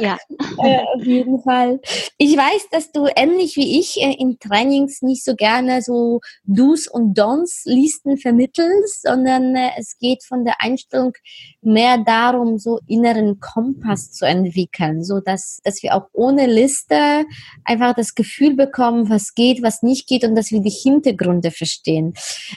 Ja, 0.00 0.18
äh, 0.62 0.78
auf 0.94 1.04
jeden 1.04 1.42
Fall. 1.42 1.80
Ich 2.18 2.36
weiß, 2.36 2.68
dass 2.70 2.92
du 2.92 3.06
ähnlich 3.14 3.56
wie 3.56 3.78
ich 3.78 4.00
äh, 4.00 4.14
in 4.18 4.38
Trainings 4.38 5.02
nicht 5.02 5.24
so 5.24 5.34
gerne 5.34 5.82
so 5.82 6.20
Do's 6.44 6.86
und 6.86 7.18
Don'ts 7.18 7.62
Listen 7.64 8.18
vermittelst, 8.18 9.02
sondern 9.02 9.54
äh, 9.54 9.70
es 9.78 9.96
geht 9.98 10.24
von 10.24 10.44
der 10.44 10.60
Einstellung 10.60 11.12
mehr 11.62 11.98
darum, 11.98 12.58
so 12.58 12.80
inneren 12.86 13.40
Kompass 13.40 14.12
zu 14.12 14.26
entwickeln, 14.26 15.04
so 15.04 15.20
dass, 15.20 15.60
dass 15.64 15.82
wir 15.82 15.94
auch 15.94 16.08
ohne 16.12 16.46
Liste 16.46 17.24
einfach 17.64 17.94
das 17.94 18.14
Gefühl 18.14 18.54
bekommen, 18.54 19.08
was 19.08 19.34
geht, 19.34 19.62
was 19.62 19.82
nicht 19.82 20.06
geht 20.06 20.24
und 20.24 20.34
dass 20.34 20.50
wir 20.50 20.60
die 20.60 20.70
Hintergründe 20.70 21.50
verstehen. 21.50 22.14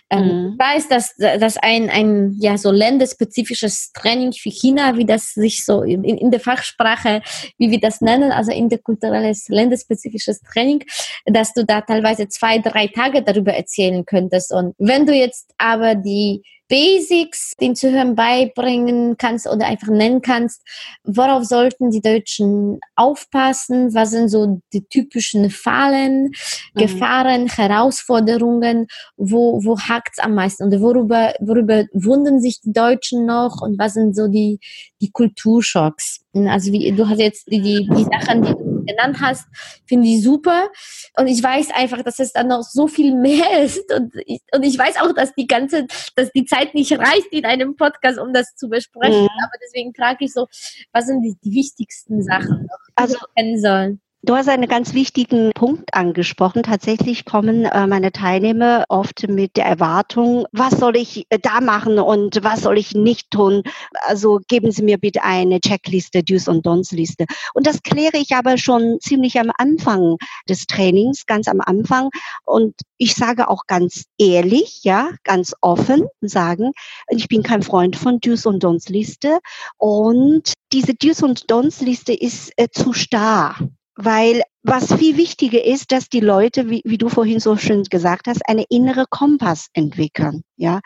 Ähm, 0.10 0.24
mhm. 0.24 0.50
Ich 0.54 0.66
weiß, 0.66 0.88
dass, 0.90 1.16
dass 1.16 1.58
ein, 1.58 1.90
ein, 1.90 2.36
ja, 2.40 2.58
so 2.58 2.72
länderspezifisches 2.72 3.92
Training 3.94 4.34
für 4.34 4.50
China, 4.50 4.98
wie 4.98 5.06
das 5.06 5.34
sich 5.34 5.66
so 5.66 5.82
in, 5.82 6.04
in 6.04 6.32
der 6.32 6.40
Fachsprache 6.40 7.21
wie 7.58 7.72
wir 7.72 7.80
das 7.80 8.02
nennen, 8.02 8.32
also 8.32 8.52
interkulturelles, 8.52 9.48
länderspezifisches 9.50 10.42
Training, 10.42 10.84
dass 11.26 11.54
du 11.54 11.66
da 11.66 11.82
teilweise 11.82 12.28
zwei, 12.28 12.60
drei 12.60 12.88
Tage 12.88 13.24
darüber 13.24 13.54
erzählen 13.54 14.06
könntest. 14.06 14.54
Und 14.54 14.76
wenn 14.78 15.06
du 15.06 15.14
jetzt 15.14 15.54
aber 15.58 15.96
die 15.96 16.44
Basics 16.72 17.52
den 17.60 17.76
Zuhörern 17.76 18.16
beibringen 18.16 19.18
kannst 19.18 19.46
oder 19.46 19.68
einfach 19.68 19.90
nennen 19.90 20.22
kannst, 20.22 20.62
worauf 21.04 21.44
sollten 21.44 21.92
die 21.92 22.02
Deutschen 22.02 22.80
aufpassen? 22.96 23.94
Was 23.94 24.12
sind 24.12 24.30
so 24.30 24.62
die 24.72 24.86
typischen 24.86 25.50
Fallen, 25.50 26.32
mhm. 26.74 26.80
Gefahren, 26.80 27.48
Herausforderungen? 27.48 28.88
Wo, 29.18 29.62
wo 29.66 29.78
hakt 29.78 30.14
es 30.14 30.24
am 30.24 30.34
meisten? 30.34 30.64
Und 30.64 30.80
worüber, 30.80 31.34
worüber 31.42 31.84
wundern 31.92 32.40
sich 32.40 32.62
die 32.62 32.72
Deutschen 32.72 33.26
noch? 33.26 33.62
Und 33.62 33.78
was 33.78 33.96
sind 33.96 34.16
so 34.16 34.30
die, 34.30 34.62
die 35.02 35.12
Kulturschocks? 35.12 36.22
Also 36.34 36.72
wie, 36.72 36.90
du 36.94 37.10
hast 37.10 37.20
jetzt 37.20 37.52
die, 37.52 37.62
die, 37.62 37.90
die 37.90 38.06
Sachen, 38.06 38.44
die 38.44 38.54
du 38.54 38.71
genannt 38.92 39.18
hast, 39.22 39.48
finde 39.86 40.08
ich 40.08 40.24
super. 40.24 40.70
Und 41.18 41.28
ich 41.28 41.42
weiß 41.42 41.72
einfach, 41.74 42.02
dass 42.04 42.20
es 42.20 42.34
dann 42.34 42.48
noch 42.48 42.64
so 42.64 42.88
viel 42.88 43.16
mehr 43.16 43.62
ist. 43.64 43.92
Und 43.94 44.14
ich, 44.26 44.42
und 44.54 44.64
ich 44.64 44.78
weiß 44.78 44.98
auch, 45.02 45.14
dass 45.14 45.34
die 45.34 45.48
ganze, 45.48 45.88
dass 46.16 46.32
die 46.32 46.46
Zeit 46.46 46.74
nicht 46.74 46.92
reicht 46.98 47.32
in 47.32 47.46
einem 47.46 47.76
Podcast, 47.76 48.20
um 48.20 48.34
das 48.34 48.56
zu 48.56 48.70
besprechen. 48.70 49.24
Mhm. 49.24 49.44
Aber 49.44 49.54
deswegen 49.64 49.94
frage 49.94 50.26
ich 50.26 50.34
so, 50.34 50.48
was 50.92 51.06
sind 51.06 51.22
die, 51.22 51.36
die 51.44 51.52
wichtigsten 51.52 52.24
Sachen, 52.24 52.62
noch, 52.64 52.80
die 52.90 52.94
also, 52.96 53.16
wir 53.16 53.28
kennen 53.36 53.60
sollen? 53.62 54.02
Du 54.24 54.36
hast 54.36 54.50
einen 54.50 54.68
ganz 54.68 54.94
wichtigen 54.94 55.50
Punkt 55.56 55.96
angesprochen. 55.96 56.62
Tatsächlich 56.62 57.26
kommen 57.26 57.66
äh, 57.66 57.88
meine 57.88 58.12
Teilnehmer 58.12 58.86
oft 58.88 59.28
mit 59.28 59.58
der 59.58 59.66
Erwartung, 59.66 60.46
was 60.52 60.78
soll 60.78 60.96
ich 60.96 61.26
äh, 61.30 61.40
da 61.40 61.60
machen 61.60 61.98
und 61.98 62.44
was 62.44 62.62
soll 62.62 62.78
ich 62.78 62.94
nicht 62.94 63.32
tun? 63.32 63.64
Also 64.02 64.40
geben 64.48 64.72
Sie 64.72 64.84
mir 64.84 65.00
bitte 65.00 65.24
eine 65.24 65.60
Checkliste, 65.60 66.22
Do's 66.22 66.48
und 66.48 66.68
Don'ts 66.68 66.94
Liste. 66.96 67.26
Und 67.56 67.66
das 67.66 67.82
kläre 67.82 68.18
ich 68.18 68.36
aber 68.36 68.60
schon 68.60 69.00
ziemlich 69.02 69.40
am 69.40 69.52
Anfang 69.58 70.18
des 70.48 70.68
Trainings, 70.68 71.26
ganz 71.26 71.48
am 71.48 71.60
Anfang. 71.60 72.10
Und 72.46 72.76
ich 73.00 73.16
sage 73.16 73.50
auch 73.50 73.66
ganz 73.66 74.04
ehrlich, 74.20 74.82
ja, 74.84 75.10
ganz 75.24 75.56
offen 75.62 76.06
sagen, 76.22 76.74
ich 77.10 77.28
bin 77.28 77.42
kein 77.42 77.64
Freund 77.64 77.96
von 77.96 78.20
Do's 78.20 78.46
und 78.46 78.64
Don'ts 78.64 78.92
Liste. 78.92 79.40
Und 79.80 80.54
diese 80.74 80.94
Do's 80.94 81.24
und 81.24 81.52
Don'ts 81.52 81.84
Liste 81.84 82.14
ist 82.14 82.52
äh, 82.58 82.68
zu 82.72 82.94
starr 82.94 83.58
weil 83.96 84.42
was 84.64 84.94
viel 84.94 85.18
wichtiger 85.18 85.64
ist, 85.64 85.92
dass 85.92 86.08
die 86.08 86.20
Leute, 86.20 86.70
wie, 86.70 86.82
wie 86.86 87.00
du 87.00 87.10
vorhin 87.10 87.40
so 87.40 87.58
schön 87.58 87.84
gesagt 87.84 88.28
hast, 88.28 88.48
eine 88.48 88.64
innere 88.70 89.06
Kompass 89.10 89.68
entwickeln, 89.74 90.44
ja, 90.56 90.82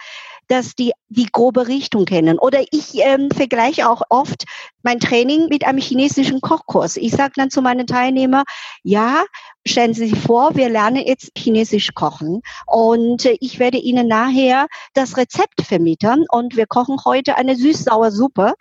dass 0.48 0.76
die 0.76 0.94
die 1.10 1.28
grobe 1.30 1.68
Richtung 1.68 2.06
kennen. 2.06 2.40
Oder 2.40 2.62
ich 2.72 2.96
ähm, 2.96 3.30
vergleiche 3.32 3.90
auch 3.90 4.02
oft 4.10 4.46
mein 4.82 5.00
Training 5.00 5.48
mit 5.50 5.66
einem 5.66 5.80
chinesischen 5.80 6.40
Kochkurs. 6.40 6.96
Ich 6.96 7.12
sage 7.12 7.34
dann 7.36 7.50
zu 7.50 7.62
meinen 7.62 7.86
Teilnehmern, 7.86 8.44
ja, 8.84 9.26
stellen 9.68 9.94
Sie 9.94 10.08
sich 10.08 10.20
vor, 10.20 10.56
wir 10.56 10.70
lernen 10.70 11.04
jetzt 11.06 11.32
chinesisch 11.38 11.94
kochen. 11.94 12.42
Und 12.66 13.26
äh, 13.26 13.36
ich 13.42 13.60
werde 13.60 13.78
Ihnen 13.78 14.08
nachher 14.08 14.68
das 14.94 15.18
Rezept 15.18 15.62
vermitteln 15.64 16.26
und 16.30 16.56
wir 16.56 16.66
kochen 16.66 16.98
heute 17.04 17.36
eine 17.36 17.58
süß-sauer 17.58 18.12
Suppe. 18.12 18.54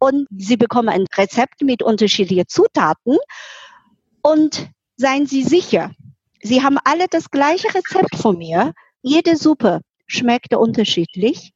Und 0.00 0.28
Sie 0.36 0.56
bekommen 0.56 0.88
ein 0.88 1.04
Rezept 1.14 1.60
mit 1.60 1.82
unterschiedlichen 1.82 2.48
Zutaten 2.48 3.18
und 4.22 4.68
seien 4.96 5.26
Sie 5.26 5.42
sicher, 5.42 5.90
Sie 6.42 6.62
haben 6.62 6.78
alle 6.84 7.06
das 7.08 7.30
gleiche 7.30 7.68
Rezept 7.68 8.16
von 8.16 8.36
mir. 8.36 8.72
Jede 9.02 9.36
Suppe 9.36 9.80
schmeckte 10.06 10.58
unterschiedlich 10.58 11.52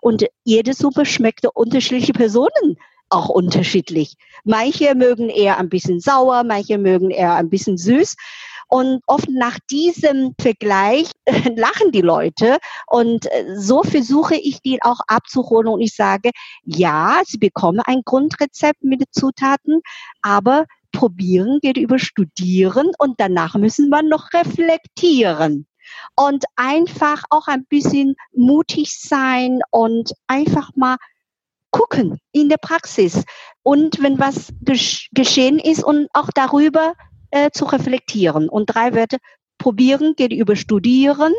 und 0.00 0.26
jede 0.44 0.72
Suppe 0.72 1.04
schmeckte 1.04 1.50
unterschiedliche 1.52 2.12
Personen 2.12 2.76
auch 3.10 3.28
unterschiedlich. 3.28 4.16
Manche 4.44 4.94
mögen 4.94 5.28
eher 5.28 5.58
ein 5.58 5.68
bisschen 5.68 6.00
sauer, 6.00 6.44
manche 6.44 6.78
mögen 6.78 7.10
eher 7.10 7.34
ein 7.34 7.50
bisschen 7.50 7.76
süß. 7.76 8.14
Und 8.68 9.02
oft 9.08 9.28
nach 9.28 9.58
diesem 9.68 10.34
Vergleich 10.40 11.10
lachen 11.56 11.90
die 11.90 12.02
Leute. 12.02 12.58
Und 12.86 13.26
äh, 13.26 13.56
so 13.56 13.82
versuche 13.82 14.36
ich 14.36 14.62
die 14.62 14.80
auch 14.82 15.00
abzuholen. 15.08 15.66
Und 15.66 15.80
ich 15.80 15.94
sage, 15.94 16.30
ja, 16.64 17.20
sie 17.26 17.38
bekommen 17.38 17.80
ein 17.80 18.02
Grundrezept 18.04 18.84
mit 18.84 19.02
Zutaten, 19.10 19.80
aber 20.22 20.66
probieren 20.92 21.58
geht 21.60 21.76
über 21.76 21.98
studieren 21.98 22.90
und 22.98 23.14
danach 23.18 23.54
müssen 23.54 23.88
wir 23.88 24.02
noch 24.02 24.32
reflektieren 24.32 25.66
und 26.16 26.44
einfach 26.56 27.24
auch 27.30 27.48
ein 27.48 27.64
bisschen 27.66 28.16
mutig 28.32 28.98
sein 29.00 29.60
und 29.70 30.12
einfach 30.26 30.70
mal 30.76 30.96
gucken 31.70 32.18
in 32.32 32.48
der 32.48 32.56
Praxis 32.56 33.24
und 33.62 34.02
wenn 34.02 34.18
was 34.18 34.52
geschehen 35.12 35.58
ist 35.58 35.84
und 35.84 36.08
auch 36.12 36.30
darüber 36.34 36.94
äh, 37.30 37.50
zu 37.52 37.64
reflektieren. 37.64 38.48
Und 38.48 38.66
drei 38.66 38.94
Wörter, 38.94 39.18
probieren 39.58 40.14
geht 40.16 40.32
über 40.32 40.56
studieren, 40.56 41.32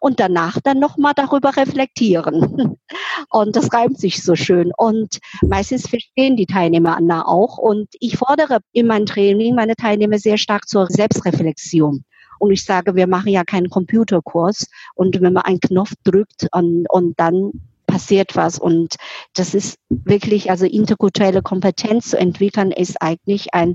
und 0.00 0.20
danach 0.20 0.58
dann 0.62 0.78
nochmal 0.78 1.12
darüber 1.14 1.56
reflektieren. 1.56 2.76
Und 3.30 3.56
das 3.56 3.72
reimt 3.72 3.98
sich 3.98 4.22
so 4.22 4.36
schön. 4.36 4.72
Und 4.76 5.18
meistens 5.42 5.88
verstehen 5.88 6.36
die 6.36 6.46
Teilnehmer 6.46 6.96
Anna 6.96 7.26
auch. 7.26 7.58
Und 7.58 7.88
ich 8.00 8.16
fordere 8.16 8.60
in 8.72 8.86
meinem 8.86 9.06
Training 9.06 9.54
meine 9.54 9.74
Teilnehmer 9.74 10.18
sehr 10.18 10.38
stark 10.38 10.68
zur 10.68 10.86
Selbstreflexion. 10.86 12.04
Und 12.38 12.52
ich 12.52 12.64
sage, 12.64 12.94
wir 12.94 13.06
machen 13.06 13.30
ja 13.30 13.44
keinen 13.44 13.70
Computerkurs. 13.70 14.66
Und 14.94 15.20
wenn 15.20 15.32
man 15.32 15.44
einen 15.44 15.60
Knopf 15.60 15.92
drückt 16.04 16.46
und, 16.52 16.86
und 16.90 17.18
dann 17.18 17.52
passiert 17.86 18.36
was. 18.36 18.60
Und 18.60 18.94
das 19.34 19.54
ist 19.54 19.78
wirklich, 19.88 20.50
also 20.50 20.64
interkulturelle 20.64 21.42
Kompetenz 21.42 22.10
zu 22.10 22.18
entwickeln, 22.18 22.70
ist 22.70 23.02
eigentlich 23.02 23.54
ein 23.54 23.74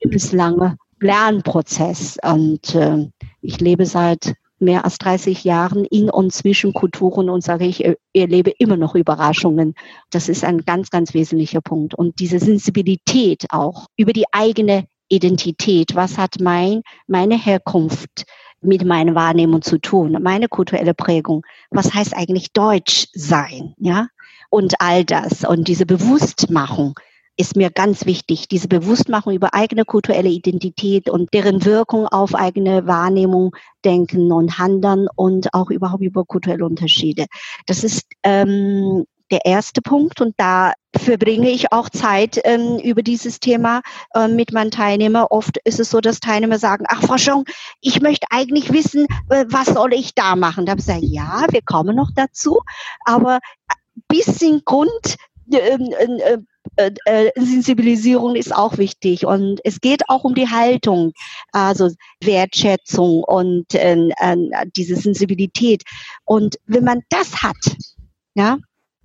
bislang 0.00 0.76
Lernprozess. 1.00 2.16
Und 2.22 2.74
äh, 2.74 3.10
ich 3.42 3.60
lebe 3.60 3.84
seit 3.84 4.34
mehr 4.58 4.84
als 4.84 4.98
30 4.98 5.44
Jahren 5.44 5.84
in 5.84 6.10
und 6.10 6.32
zwischen 6.32 6.72
Kulturen 6.72 7.30
und 7.30 7.42
sage 7.42 7.66
ich, 7.66 7.84
erlebe 8.12 8.52
immer 8.58 8.76
noch 8.76 8.94
Überraschungen. 8.94 9.74
Das 10.10 10.28
ist 10.28 10.44
ein 10.44 10.64
ganz, 10.64 10.90
ganz 10.90 11.14
wesentlicher 11.14 11.60
Punkt. 11.60 11.94
Und 11.94 12.18
diese 12.20 12.38
Sensibilität 12.38 13.46
auch 13.50 13.86
über 13.96 14.12
die 14.12 14.26
eigene 14.32 14.86
Identität. 15.08 15.94
Was 15.94 16.18
hat 16.18 16.36
mein, 16.40 16.82
meine 17.06 17.38
Herkunft 17.38 18.24
mit 18.60 18.84
meiner 18.84 19.14
Wahrnehmung 19.14 19.62
zu 19.62 19.78
tun? 19.78 20.16
Meine 20.20 20.48
kulturelle 20.48 20.94
Prägung. 20.94 21.44
Was 21.70 21.94
heißt 21.94 22.14
eigentlich 22.14 22.52
Deutsch 22.52 23.06
sein? 23.12 23.74
Ja? 23.78 24.08
Und 24.50 24.74
all 24.80 25.04
das. 25.04 25.44
Und 25.44 25.68
diese 25.68 25.86
Bewusstmachung 25.86 26.94
ist 27.38 27.56
mir 27.56 27.70
ganz 27.70 28.04
wichtig, 28.04 28.48
diese 28.48 28.68
Bewusstmachung 28.68 29.32
über 29.32 29.54
eigene 29.54 29.84
kulturelle 29.84 30.28
Identität 30.28 31.08
und 31.08 31.32
deren 31.32 31.64
Wirkung 31.64 32.06
auf 32.08 32.34
eigene 32.34 32.86
Wahrnehmung, 32.86 33.54
Denken 33.84 34.32
und 34.32 34.58
Handeln 34.58 35.06
und 35.14 35.54
auch 35.54 35.70
überhaupt 35.70 36.02
über 36.02 36.24
kulturelle 36.24 36.66
Unterschiede. 36.66 37.26
Das 37.66 37.84
ist 37.84 38.04
ähm, 38.24 39.04
der 39.30 39.44
erste 39.44 39.82
Punkt 39.82 40.20
und 40.20 40.34
da 40.36 40.72
verbringe 40.96 41.50
ich 41.50 41.70
auch 41.70 41.88
Zeit 41.90 42.40
ähm, 42.44 42.78
über 42.78 43.02
dieses 43.02 43.38
Thema 43.38 43.82
äh, 44.14 44.26
mit 44.26 44.52
meinen 44.52 44.72
Teilnehmern. 44.72 45.26
Oft 45.30 45.58
ist 45.64 45.78
es 45.78 45.90
so, 45.90 46.00
dass 46.00 46.18
Teilnehmer 46.18 46.58
sagen, 46.58 46.86
ach 46.88 47.02
Frau 47.02 47.18
Schong, 47.18 47.44
ich 47.80 48.00
möchte 48.00 48.26
eigentlich 48.30 48.72
wissen, 48.72 49.06
äh, 49.30 49.44
was 49.48 49.68
soll 49.68 49.92
ich 49.92 50.14
da 50.14 50.34
machen? 50.34 50.66
Da 50.66 50.72
habe 50.72 50.80
ich 50.80 50.86
gesagt, 50.86 51.04
ja, 51.04 51.44
wir 51.50 51.62
kommen 51.62 51.94
noch 51.94 52.10
dazu, 52.16 52.60
aber 53.04 53.38
bisschen 54.08 54.62
Grund, 54.64 55.16
ähm, 55.50 55.92
äh, 55.92 56.32
äh, 56.32 56.38
äh, 56.76 56.92
äh, 57.04 57.32
Sensibilisierung 57.36 58.36
ist 58.36 58.54
auch 58.54 58.78
wichtig 58.78 59.26
und 59.26 59.60
es 59.64 59.80
geht 59.80 60.08
auch 60.08 60.24
um 60.24 60.34
die 60.34 60.48
Haltung, 60.48 61.12
also 61.52 61.90
Wertschätzung 62.22 63.24
und 63.24 63.74
äh, 63.74 64.08
äh, 64.16 64.36
diese 64.76 64.96
Sensibilität. 64.96 65.82
Und 66.24 66.56
wenn 66.66 66.84
man 66.84 67.02
das 67.08 67.42
hat, 67.42 67.56
ja, 68.34 68.58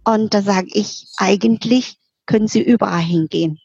und 0.05 0.33
da 0.33 0.41
sage 0.41 0.67
ich, 0.73 1.07
eigentlich 1.17 1.97
können 2.25 2.47
Sie 2.47 2.61
überall 2.61 3.01
hingehen. 3.01 3.59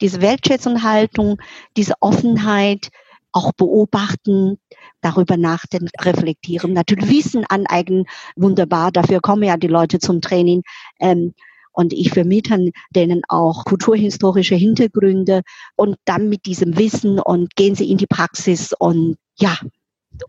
Diese 0.00 0.20
Wertschätzung, 0.20 0.82
Haltung, 0.82 1.38
diese 1.76 1.94
Offenheit, 2.00 2.88
auch 3.32 3.52
beobachten, 3.52 4.58
darüber 5.00 5.36
nachdenken, 5.36 5.90
reflektieren, 6.00 6.72
natürlich 6.72 7.08
Wissen 7.10 7.44
aneignen, 7.44 8.06
wunderbar, 8.36 8.90
dafür 8.90 9.20
kommen 9.20 9.42
ja 9.42 9.56
die 9.56 9.66
Leute 9.68 9.98
zum 9.98 10.20
Training. 10.20 10.62
Ähm, 10.98 11.34
und 11.78 11.92
ich 11.92 12.10
vermittle 12.10 12.72
denen 12.90 13.22
auch 13.28 13.64
kulturhistorische 13.64 14.56
Hintergründe 14.56 15.42
und 15.76 15.96
dann 16.06 16.28
mit 16.28 16.44
diesem 16.44 16.76
Wissen 16.76 17.20
und 17.20 17.54
gehen 17.54 17.76
sie 17.76 17.88
in 17.88 17.98
die 17.98 18.08
Praxis 18.08 18.72
und 18.76 19.16
ja, 19.38 19.56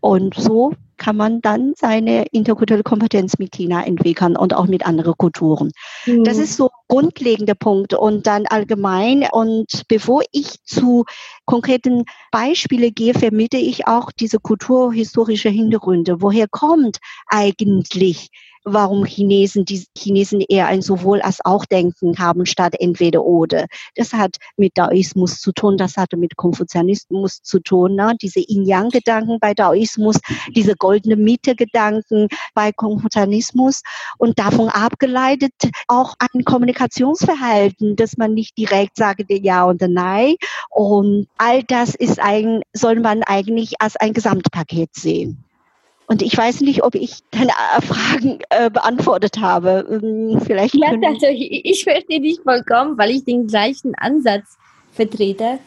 und 0.00 0.34
so 0.34 0.74
kann 0.96 1.16
man 1.16 1.40
dann 1.40 1.72
seine 1.76 2.26
interkulturelle 2.30 2.84
Kompetenz 2.84 3.38
mit 3.38 3.50
China 3.50 3.84
entwickeln 3.84 4.36
und 4.36 4.54
auch 4.54 4.66
mit 4.66 4.86
anderen 4.86 5.14
Kulturen. 5.16 5.72
Mhm. 6.06 6.22
Das 6.22 6.38
ist 6.38 6.56
so 6.56 6.66
ein 6.66 6.86
grundlegender 6.86 7.56
Punkt 7.56 7.94
und 7.94 8.28
dann 8.28 8.46
allgemein. 8.46 9.26
Und 9.32 9.88
bevor 9.88 10.22
ich 10.30 10.62
zu 10.64 11.04
konkreten 11.46 12.04
Beispielen 12.30 12.94
gehe, 12.94 13.14
vermittle 13.14 13.58
ich 13.58 13.88
auch 13.88 14.12
diese 14.12 14.38
kulturhistorische 14.38 15.48
Hintergründe. 15.48 16.20
Woher 16.22 16.46
kommt 16.46 16.98
eigentlich 17.26 18.28
warum 18.64 19.04
Chinesen, 19.04 19.64
die 19.64 19.84
Chinesen 19.96 20.40
eher 20.40 20.66
ein 20.66 20.82
sowohl 20.82 21.20
als 21.22 21.38
auch 21.44 21.64
Denken 21.64 22.18
haben 22.18 22.46
statt 22.46 22.74
entweder 22.78 23.24
oder. 23.24 23.66
Das 23.94 24.12
hat 24.12 24.36
mit 24.56 24.76
Daoismus 24.76 25.40
zu 25.40 25.52
tun, 25.52 25.76
das 25.76 25.96
hatte 25.96 26.16
mit 26.16 26.36
Konfuzianismus 26.36 27.42
zu 27.42 27.60
tun, 27.60 27.94
ne? 27.94 28.14
diese 28.20 28.40
Yin-Yang-Gedanken 28.40 29.38
bei 29.40 29.54
Daoismus, 29.54 30.18
diese 30.54 30.74
goldene 30.76 31.16
Mitte-Gedanken 31.16 32.28
bei 32.54 32.72
Konfuzianismus 32.72 33.82
und 34.18 34.38
davon 34.38 34.68
abgeleitet 34.68 35.52
auch 35.88 36.14
ein 36.18 36.44
Kommunikationsverhalten, 36.44 37.96
dass 37.96 38.16
man 38.16 38.34
nicht 38.34 38.56
direkt 38.58 38.96
sagt 38.96 39.24
ja 39.28 39.66
oder 39.66 39.88
nein 39.88 40.34
und 40.70 41.28
all 41.38 41.62
das 41.62 41.94
ist 41.94 42.20
ein, 42.20 42.62
soll 42.72 43.00
man 43.00 43.22
eigentlich 43.22 43.80
als 43.80 43.96
ein 43.96 44.12
Gesamtpaket 44.12 44.94
sehen. 44.94 45.44
Und 46.10 46.22
ich 46.22 46.36
weiß 46.36 46.62
nicht, 46.62 46.82
ob 46.82 46.96
ich 46.96 47.20
deine 47.30 47.52
Fragen 47.82 48.40
äh, 48.50 48.68
beantwortet 48.68 49.38
habe. 49.38 49.86
Ähm, 49.88 50.40
vielleicht 50.44 50.74
ja, 50.74 50.88
also 50.88 51.26
ich, 51.28 51.64
ich 51.64 51.84
verstehe 51.84 52.20
dich 52.20 52.40
vollkommen, 52.42 52.98
weil 52.98 53.12
ich 53.12 53.24
den 53.24 53.46
gleichen 53.46 53.94
Ansatz 53.94 54.58
vertrete. 54.90 55.60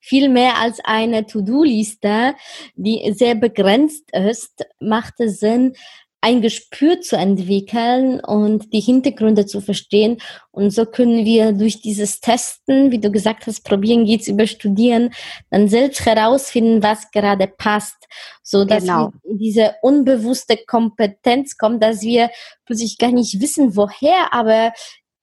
Viel 0.00 0.28
mehr 0.28 0.58
als 0.58 0.80
eine 0.82 1.24
To-Do-Liste, 1.24 2.34
die 2.74 3.12
sehr 3.12 3.36
begrenzt 3.36 4.10
ist, 4.12 4.66
macht 4.80 5.20
es 5.20 5.38
Sinn, 5.38 5.74
ein 6.22 6.42
Gespür 6.42 7.00
zu 7.00 7.16
entwickeln 7.16 8.20
und 8.20 8.72
die 8.72 8.80
Hintergründe 8.80 9.46
zu 9.46 9.60
verstehen. 9.60 10.18
Und 10.50 10.70
so 10.70 10.84
können 10.84 11.24
wir 11.24 11.52
durch 11.52 11.80
dieses 11.80 12.20
Testen, 12.20 12.90
wie 12.90 12.98
du 12.98 13.10
gesagt 13.10 13.46
hast, 13.46 13.64
probieren 13.64 14.04
geht's 14.04 14.28
über 14.28 14.46
Studieren, 14.46 15.10
dann 15.50 15.68
selbst 15.68 16.04
herausfinden, 16.04 16.82
was 16.82 17.10
gerade 17.10 17.46
passt, 17.46 18.06
so 18.42 18.64
dass 18.64 18.82
genau. 18.82 19.12
diese 19.24 19.76
unbewusste 19.82 20.58
Kompetenz 20.66 21.56
kommen, 21.56 21.80
dass 21.80 22.02
wir 22.02 22.30
plötzlich 22.66 22.98
gar 22.98 23.12
nicht 23.12 23.40
wissen, 23.40 23.74
woher, 23.76 24.32
aber 24.32 24.72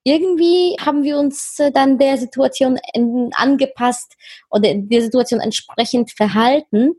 irgendwie 0.04 0.78
haben 0.80 1.04
wir 1.04 1.18
uns 1.18 1.60
äh, 1.60 1.70
dann 1.70 1.98
der 1.98 2.18
Situation 2.18 2.80
angepasst 3.36 4.16
oder 4.50 4.74
der 4.74 5.02
Situation 5.02 5.42
entsprechend 5.42 6.12
verhalten 6.12 6.94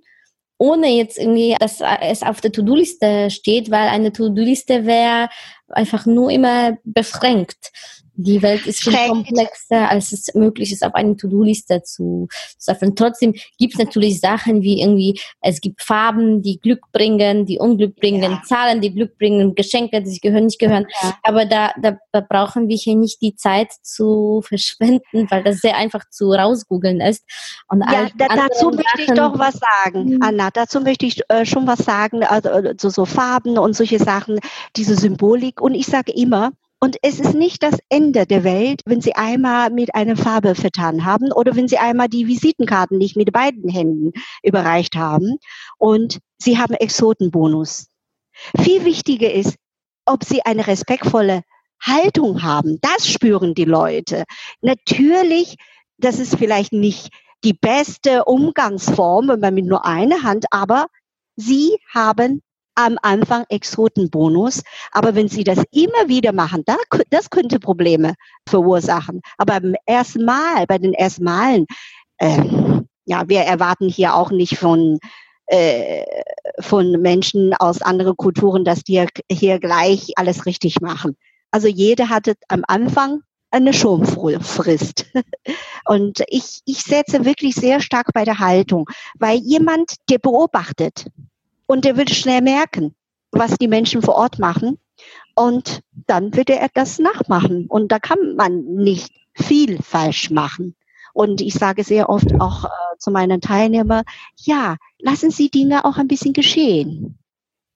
ohne 0.59 0.89
jetzt 0.89 1.19
irgendwie, 1.19 1.57
dass 1.59 1.81
es 2.01 2.23
auf 2.23 2.41
der 2.41 2.53
To-Do-Liste 2.53 3.31
steht, 3.31 3.71
weil 3.71 3.89
eine 3.89 4.13
To-Do-Liste 4.13 4.87
wäre 4.87 5.29
einfach 5.69 6.07
nur 6.07 6.31
immer 6.31 6.77
beschränkt. 6.85 7.73
Die 8.21 8.43
Welt 8.43 8.67
ist 8.67 8.83
viel 8.83 8.97
komplexer, 9.07 9.89
als 9.89 10.11
es 10.11 10.35
möglich 10.35 10.73
ist, 10.73 10.85
auf 10.85 10.93
eine 10.97 11.17
To-Do-Liste 11.17 11.85
zu 11.85 12.27
schaffen. 12.61 12.97
Trotzdem 12.97 13.33
gibt 13.59 13.75
es 13.75 13.79
natürlich 13.79 14.19
Sachen 14.19 14.61
wie 14.61 14.81
irgendwie, 14.81 15.21
es 15.41 15.61
gibt 15.61 15.83
Farben, 15.83 16.43
die 16.43 16.59
Glück 16.59 16.81
bringen, 16.91 17.47
die 17.47 17.61
Unglück 17.61 17.95
bringen, 17.95 18.33
ja. 18.33 18.43
Zahlen, 18.45 18.81
die 18.81 18.93
Glück 18.93 19.17
bringen, 19.19 19.55
Geschenke, 19.55 20.03
die 20.03 20.11
sich 20.11 20.21
gehören, 20.21 20.47
nicht 20.47 20.59
gehören. 20.59 20.89
Ja. 21.01 21.17
Aber 21.23 21.47
da, 21.47 21.71
da, 21.81 21.97
da 22.11 22.21
brauchen 22.21 22.67
wir 22.67 22.77
hier 22.77 22.97
nicht 22.97 23.23
die 23.23 23.37
Zeit 23.37 23.71
zu 23.83 24.43
verschwenden, 24.45 25.31
weil 25.31 25.45
das 25.45 25.59
sehr 25.59 25.77
einfach 25.77 26.03
zu 26.11 26.33
rausgoogeln 26.33 27.01
ist. 27.01 27.23
Und 27.69 27.83
ja, 27.83 28.09
da, 28.17 28.27
dazu 28.35 28.71
möchte 28.71 29.03
ich 29.03 29.13
doch 29.13 29.39
was 29.39 29.61
sagen, 29.85 30.15
mhm. 30.15 30.23
Anna. 30.23 30.51
Dazu 30.51 30.81
möchte 30.81 31.07
ich 31.07 31.23
äh, 31.29 31.47
schon 31.47 31.69
was 31.69 31.79
sagen, 31.79 32.25
also 32.25 32.49
so, 32.81 32.89
so 32.89 33.05
Farben 33.05 33.59
und 33.59 33.77
solche 33.77 34.01
Sachen, 34.01 34.41
diese 34.75 34.97
Symbolik. 34.97 35.58
Und 35.61 35.75
ich 35.75 35.87
sage 35.87 36.13
immer, 36.13 36.53
und 36.81 36.97
es 37.03 37.19
ist 37.19 37.35
nicht 37.35 37.65
das 37.65 37.77
Ende 37.89 38.25
der 38.25 38.45
Welt, 38.45 38.83
wenn 38.87 39.01
Sie 39.01 39.17
einmal 39.17 39.71
mit 39.71 39.95
einer 39.97 40.17
Farbe 40.17 40.55
vertan 40.55 41.05
haben 41.05 41.33
oder 41.33 41.57
wenn 41.57 41.67
Sie 41.67 41.79
einmal 41.79 42.09
die 42.09 42.29
Visitenkarten 42.29 42.99
nicht 42.99 43.17
mit 43.17 43.33
beiden 43.33 43.69
Händen 43.69 44.13
überreicht 44.45 44.95
haben 44.95 45.39
und 45.79 46.21
Sie 46.39 46.59
haben 46.59 46.75
Exotenbonus. 46.75 47.89
Viel 48.61 48.85
wichtiger 48.85 49.33
ist, 49.33 49.57
ob 50.07 50.23
Sie 50.23 50.43
eine 50.43 50.69
respektvolle 50.69 51.43
Haltung 51.81 52.43
haben. 52.45 52.79
Das 52.81 53.09
spüren 53.09 53.55
die 53.55 53.65
Leute. 53.65 54.25
Natürlich, 54.61 55.57
das 55.99 56.21
ist 56.21 56.37
vielleicht 56.37 56.73
nicht 56.73 57.09
die 57.45 57.55
beste 57.55 58.25
Umgangsform, 58.25 59.29
wenn 59.29 59.41
man 59.41 59.55
mit 59.55 59.67
nur 59.67 59.85
einer 59.85 60.23
Hand, 60.23 60.47
aber 60.51 60.87
Sie 61.35 61.79
haben 61.93 62.43
am 62.79 62.97
Anfang 63.03 63.45
Exotenbonus. 63.49 64.63
Aber 64.93 65.15
wenn 65.15 65.29
Sie 65.29 65.43
das 65.43 65.59
immer 65.73 66.09
wieder 66.09 66.33
machen, 66.33 66.63
da, 66.65 66.77
das 67.11 67.29
könnte 67.29 67.59
Probleme 67.59 68.15
verursachen. 68.49 69.21
Aber 69.37 69.61
beim 69.61 69.75
ersten 69.85 70.25
Mal, 70.25 70.65
bei 70.67 70.79
den 70.79 70.95
ersten 70.95 71.25
Malen, 71.25 71.67
äh, 72.19 72.41
ja, 73.05 73.29
wir 73.29 73.41
erwarten 73.41 73.89
hier 73.89 74.15
auch 74.15 74.31
nicht 74.31 74.59
von 74.59 74.99
äh, 75.47 76.05
von 76.61 76.93
Menschen 77.01 77.55
aus 77.55 77.81
anderen 77.81 78.17
Kulturen, 78.17 78.65
dass 78.65 78.85
die 78.85 79.05
hier 79.31 79.59
gleich 79.59 80.13
alles 80.17 80.47
richtig 80.47 80.81
machen. 80.81 81.17
Also 81.51 81.69
jeder 81.69 82.11
hatte 82.11 82.35
am 82.49 82.63
Anfang 82.69 83.23
eine 83.51 83.73
Schonfrist. 83.73 85.07
Und 85.87 86.23
ich, 86.29 86.61
ich 86.67 86.83
setze 86.83 87.25
wirklich 87.25 87.55
sehr 87.55 87.81
stark 87.81 88.13
bei 88.13 88.25
der 88.25 88.39
Haltung, 88.39 88.91
weil 89.19 89.39
jemand, 89.39 89.95
der 90.11 90.19
beobachtet, 90.19 91.07
und 91.69 91.87
er 91.87 91.97
wird 91.97 92.11
schnell 92.11 92.43
merken, 92.43 92.97
was 93.31 93.57
die 93.59 93.69
Menschen 93.69 94.03
vor 94.03 94.17
Ort 94.17 94.41
machen. 94.41 94.79
Und 95.37 95.83
dann 95.93 96.35
wird 96.35 96.51
er 96.51 96.69
das 96.75 96.99
nachmachen. 96.99 97.67
Und 97.69 97.93
da 97.93 98.01
kann 98.01 98.35
man 98.37 98.65
nicht 98.65 99.13
viel 99.35 99.81
falsch 99.81 100.31
machen. 100.31 100.75
Und 101.15 101.41
ich 101.41 101.55
sage 101.55 101.85
sehr 101.85 102.09
oft 102.09 102.41
auch 102.41 102.65
äh, 102.65 102.69
zu 102.99 103.11
meinen 103.11 103.41
Teilnehmern, 103.41 104.05
ja, 104.37 104.77
lassen 104.99 105.31
Sie 105.31 105.51
Dinge 105.51 105.85
auch 105.85 105.97
ein 105.99 106.09
bisschen 106.09 106.33
geschehen. 106.33 107.19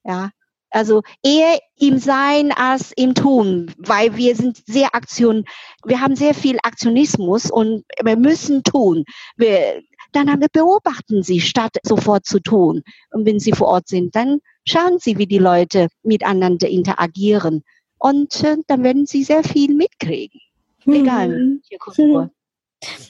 Ja, 0.04 0.30
Also 0.70 1.02
eher 1.22 1.58
im 1.78 1.98
Sein 1.98 2.50
als 2.52 2.92
im 2.96 3.14
Tun, 3.14 3.72
weil 3.78 4.16
wir 4.16 4.34
sind 4.36 4.62
sehr 4.66 4.94
Aktion, 4.94 5.44
wir 5.84 6.00
haben 6.00 6.16
sehr 6.16 6.34
viel 6.34 6.58
Aktionismus 6.62 7.50
und 7.50 7.84
wir 8.02 8.16
müssen 8.16 8.62
tun. 8.64 9.04
Wir, 9.36 9.82
dann 10.12 10.44
beobachten 10.52 11.22
Sie, 11.22 11.40
statt 11.40 11.76
sofort 11.82 12.26
zu 12.26 12.40
tun. 12.40 12.82
Und 13.10 13.26
wenn 13.26 13.40
Sie 13.40 13.52
vor 13.52 13.68
Ort 13.68 13.88
sind, 13.88 14.14
dann 14.14 14.40
schauen 14.66 14.98
Sie, 14.98 15.18
wie 15.18 15.26
die 15.26 15.38
Leute 15.38 15.88
miteinander 16.02 16.68
interagieren. 16.68 17.62
Und 17.98 18.42
äh, 18.44 18.56
dann 18.66 18.82
werden 18.84 19.06
Sie 19.06 19.24
sehr 19.24 19.44
viel 19.44 19.74
mitkriegen. 19.74 20.40
Egal, 20.86 21.28
Mhm. 21.28 21.62
welche 21.62 21.78
Kultur. 21.78 22.30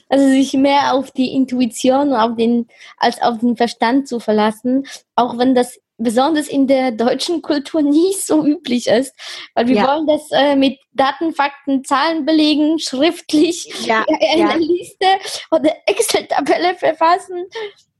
Also 0.07 0.27
sich 0.27 0.53
mehr 0.53 0.93
auf 0.93 1.11
die 1.11 1.33
Intuition 1.33 2.13
auf 2.13 2.35
den, 2.35 2.67
als 2.97 3.19
auf 3.21 3.39
den 3.39 3.57
Verstand 3.57 4.07
zu 4.07 4.19
verlassen, 4.19 4.85
auch 5.15 5.37
wenn 5.39 5.55
das 5.55 5.79
besonders 5.97 6.47
in 6.47 6.67
der 6.67 6.91
deutschen 6.91 7.41
Kultur 7.41 7.81
nicht 7.83 8.25
so 8.25 8.45
üblich 8.45 8.87
ist, 8.87 9.13
weil 9.55 9.67
wir 9.67 9.75
Ja. 9.77 9.87
wollen 9.87 10.07
das 10.07 10.29
äh, 10.31 10.55
mit 10.55 10.79
Daten, 10.93 11.33
Fakten, 11.33 11.83
Zahlen 11.83 12.25
belegen, 12.25 12.79
schriftlich 12.79 13.67
Ja, 13.85 14.03
in 14.33 14.39
ja. 14.39 14.49
einer 14.49 14.57
Liste 14.59 15.05
oder 15.51 15.71
Excel-Tabelle 15.85 16.75
verfassen. 16.75 17.45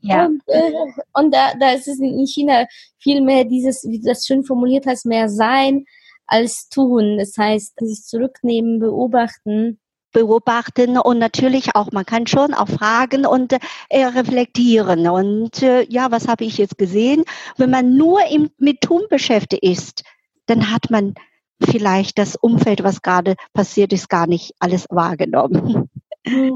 Ja. 0.02 0.26
Und, 0.26 0.42
äh, 0.48 0.72
und 1.14 1.34
da, 1.34 1.54
da 1.60 1.72
ist 1.72 1.88
es 1.88 2.00
in 2.00 2.26
China 2.28 2.66
viel 3.00 3.22
mehr 3.22 3.46
dieses, 3.46 3.84
wie 3.88 4.00
du 4.00 4.08
das 4.10 4.26
schön 4.26 4.44
formuliert 4.44 4.86
hast, 4.86 5.06
mehr 5.06 5.30
sein 5.30 5.86
als 6.28 6.68
tun. 6.70 7.18
Das 7.18 7.38
heißt, 7.38 7.74
sich 7.80 8.04
zurücknehmen, 8.04 8.80
beobachten. 8.80 9.80
Beobachten 10.14 10.98
und 10.98 11.20
natürlich 11.20 11.76
auch, 11.76 11.92
man 11.92 12.06
kann 12.06 12.28
schon 12.28 12.54
auch 12.54 12.70
fragen 12.70 13.26
und 13.26 13.54
äh, 13.90 14.06
reflektieren. 14.06 15.08
Und 15.08 15.62
äh, 15.62 15.86
ja, 15.90 16.12
was 16.12 16.28
habe 16.28 16.46
ich 16.46 16.58
jetzt 16.58 16.78
gesehen? 16.78 17.24
Wenn 17.58 17.72
man 17.72 17.98
nur 17.98 18.26
im, 18.32 18.50
mit 18.58 18.82
Tun 18.82 19.02
beschäftigt 19.10 19.64
ist, 19.64 20.04
dann 20.46 20.72
hat 20.72 20.90
man 20.90 21.16
vielleicht 21.62 22.18
das 22.18 22.36
Umfeld, 22.36 22.84
was 22.84 23.02
gerade 23.02 23.36
passiert 23.54 23.94
ist, 23.94 24.10
gar 24.10 24.28
nicht 24.28 24.54
alles 24.60 24.86
wahrgenommen. 24.90 25.90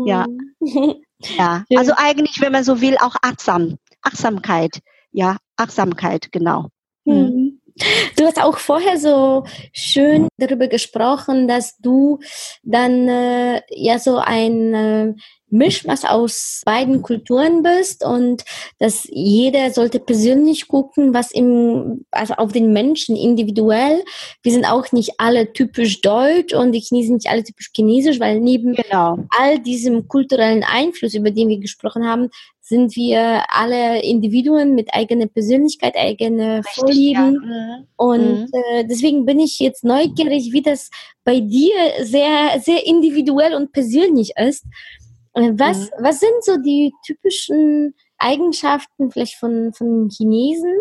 Ja. 0.05 0.25
Ja, 1.19 1.65
Schön. 1.67 1.77
also 1.77 1.91
eigentlich, 1.97 2.39
wenn 2.39 2.53
man 2.53 2.63
so 2.63 2.79
will, 2.79 2.95
auch 3.01 3.17
achtsam, 3.21 3.77
Achtsamkeit. 4.01 4.79
Ja, 5.11 5.35
Achtsamkeit, 5.57 6.31
genau. 6.31 6.69
Mhm. 7.03 7.37
Du 8.15 8.25
hast 8.25 8.41
auch 8.41 8.57
vorher 8.57 8.97
so 8.97 9.43
schön 9.71 10.27
darüber 10.37 10.67
gesprochen, 10.67 11.47
dass 11.47 11.77
du 11.77 12.19
dann 12.63 13.07
äh, 13.07 13.61
ja 13.69 13.99
so 13.99 14.17
ein 14.17 14.73
äh, 14.73 15.13
Mischmasch 15.49 16.03
aus 16.03 16.61
beiden 16.65 17.01
Kulturen 17.01 17.63
bist 17.63 18.03
und 18.03 18.43
dass 18.79 19.07
jeder 19.09 19.71
sollte 19.71 19.99
persönlich 19.99 20.67
gucken, 20.67 21.13
was 21.13 21.31
im, 21.31 22.05
also 22.11 22.33
auf 22.33 22.51
den 22.51 22.73
Menschen 22.73 23.15
individuell. 23.15 24.03
Wir 24.43 24.51
sind 24.51 24.65
auch 24.65 24.91
nicht 24.91 25.11
alle 25.19 25.53
typisch 25.53 26.01
deutsch 26.01 26.53
und 26.53 26.73
die 26.73 26.81
Chinesen 26.81 27.15
nicht 27.15 27.29
alle 27.29 27.43
typisch 27.43 27.69
chinesisch, 27.73 28.19
weil 28.19 28.41
neben 28.41 28.73
Genau. 28.73 29.19
all 29.29 29.59
diesem 29.59 30.07
kulturellen 30.07 30.63
Einfluss, 30.63 31.13
über 31.13 31.31
den 31.31 31.47
wir 31.47 31.59
gesprochen 31.59 32.05
haben, 32.05 32.29
sind 32.67 32.95
wir 32.97 33.45
alle 33.47 34.01
Individuen 34.03 34.75
mit 34.75 34.93
eigener 34.93 35.27
Persönlichkeit, 35.27 35.95
eigene 35.95 36.62
Vorlieben. 36.75 37.34
Ja. 37.34 37.77
Mhm. 37.80 37.88
Und 37.95 38.41
Mhm. 38.41 38.51
äh, 38.73 38.84
deswegen 38.86 39.25
bin 39.25 39.39
ich 39.39 39.60
jetzt 39.60 39.86
neugierig, 39.86 40.51
wie 40.51 40.62
das 40.62 40.89
bei 41.23 41.39
dir 41.39 41.73
sehr, 42.01 42.60
sehr 42.60 42.86
individuell 42.86 43.53
und 43.56 43.71
persönlich 43.71 44.34
ist. 44.38 44.65
Äh, 45.34 45.51
Was, 45.53 45.77
Mhm. 45.77 45.89
was 45.99 46.19
sind 46.19 46.43
so 46.43 46.58
die 46.58 46.91
typischen 47.06 47.93
Eigenschaften 48.17 49.12
vielleicht 49.12 49.36
von, 49.36 49.71
von 49.73 50.10
Chinesen, 50.10 50.73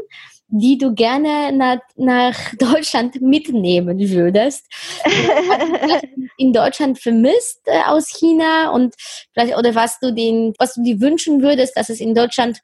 die 0.48 0.78
du 0.78 0.94
gerne 0.94 1.52
nach, 1.52 1.78
nach 1.96 2.54
Deutschland 2.58 3.20
mitnehmen 3.20 3.98
würdest? 3.98 4.64
du 5.04 6.28
in 6.38 6.52
Deutschland 6.52 6.98
vermisst 6.98 7.60
äh, 7.66 7.82
aus 7.86 8.08
China 8.08 8.70
und 8.70 8.94
vielleicht 9.32 9.56
oder 9.56 9.74
was 9.74 9.98
du 10.00 10.12
den, 10.12 10.54
was 10.58 10.74
du 10.74 10.82
dir 10.82 11.00
wünschen 11.00 11.42
würdest, 11.42 11.76
dass 11.76 11.88
es 11.88 12.00
in 12.00 12.14
Deutschland 12.14 12.60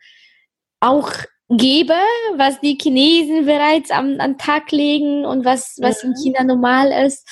auch 0.81 1.11
gäbe, 1.49 1.95
was 2.37 2.61
die 2.61 2.79
Chinesen 2.81 3.47
bereits 3.47 3.91
am, 3.91 4.21
an 4.21 4.39
Tag 4.39 4.71
legen 4.73 5.25
und 5.25 5.45
was, 5.45 5.77
was 5.81 6.03
in 6.03 6.11
Mhm. 6.11 6.17
China 6.23 6.45
normal 6.45 7.07
ist. 7.07 7.27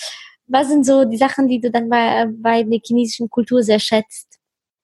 Was 0.46 0.68
sind 0.68 0.84
so 0.84 1.04
die 1.04 1.16
Sachen, 1.16 1.46
die 1.48 1.60
du 1.60 1.70
dann 1.70 1.88
bei, 1.88 2.26
bei 2.28 2.62
der 2.64 2.80
chinesischen 2.84 3.30
Kultur 3.30 3.62
sehr 3.62 3.78
schätzt? 3.78 4.39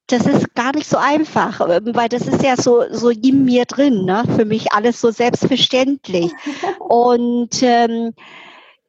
Das 0.08 0.24
ist 0.26 0.54
gar 0.54 0.72
nicht 0.74 0.88
so 0.88 0.96
einfach, 0.98 1.60
ähm, 1.68 1.94
weil 1.94 2.08
das 2.08 2.26
ist 2.28 2.42
ja 2.42 2.56
so, 2.56 2.84
so 2.90 3.10
in 3.10 3.44
mir 3.44 3.64
drin, 3.64 4.04
ne? 4.04 4.22
für 4.36 4.44
mich 4.44 4.72
alles 4.72 5.00
so 5.00 5.10
selbstverständlich. 5.10 6.32
Und 6.78 7.62
ähm, 7.62 8.12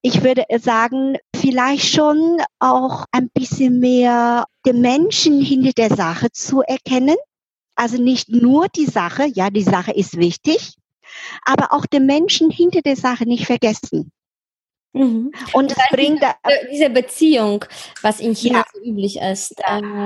ich 0.03 0.23
würde 0.23 0.43
sagen, 0.59 1.17
vielleicht 1.35 1.87
schon 1.87 2.37
auch 2.59 3.05
ein 3.11 3.29
bisschen 3.33 3.79
mehr 3.79 4.45
den 4.65 4.81
Menschen 4.81 5.41
hinter 5.41 5.71
der 5.73 5.95
Sache 5.95 6.31
zu 6.31 6.61
erkennen. 6.61 7.17
Also 7.75 8.01
nicht 8.01 8.29
nur 8.29 8.67
die 8.69 8.85
Sache, 8.85 9.25
ja, 9.33 9.49
die 9.49 9.63
Sache 9.63 9.91
ist 9.91 10.17
wichtig, 10.17 10.75
aber 11.45 11.73
auch 11.73 11.85
den 11.85 12.05
Menschen 12.05 12.49
hinter 12.51 12.81
der 12.81 12.95
Sache 12.95 13.25
nicht 13.25 13.45
vergessen. 13.45 14.11
Mhm. 14.93 15.31
Und 15.53 15.71
es 15.71 15.77
heißt, 15.77 15.91
bringt, 15.91 16.21
Äh, 16.23 16.67
Diese 16.71 16.89
Beziehung, 16.89 17.65
was 18.01 18.19
in 18.19 18.35
China 18.35 18.59
Ja. 18.59 18.65
so 18.73 18.81
üblich 18.81 19.19
ist. 19.19 19.55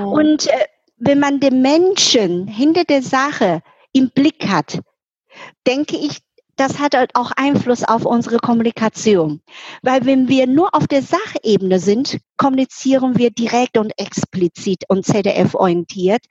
Und 0.06 0.46
äh, 0.48 0.66
wenn 1.04 1.18
man 1.18 1.40
den 1.40 1.62
Menschen 1.62 2.46
hinter 2.46 2.84
der 2.84 3.02
Sache 3.02 3.60
im 3.92 4.10
Blick 4.10 4.48
hat, 4.48 4.80
denke 5.66 5.96
ich, 5.96 6.18
das 6.56 6.78
hat 6.78 6.94
halt 6.94 7.16
auch 7.16 7.32
Einfluss 7.34 7.82
auf 7.82 8.04
unsere 8.04 8.36
Kommunikation. 8.36 9.42
Weil 9.82 10.06
wenn 10.06 10.28
wir 10.28 10.46
nur 10.46 10.74
auf 10.74 10.86
der 10.86 11.02
Sachebene 11.02 11.80
sind, 11.80 12.18
kommunizieren 12.36 13.18
wir 13.18 13.30
direkt 13.30 13.78
und 13.78 13.92
explizit 13.98 14.84
und 14.88 15.04
ZDF-orientiert. 15.04 16.24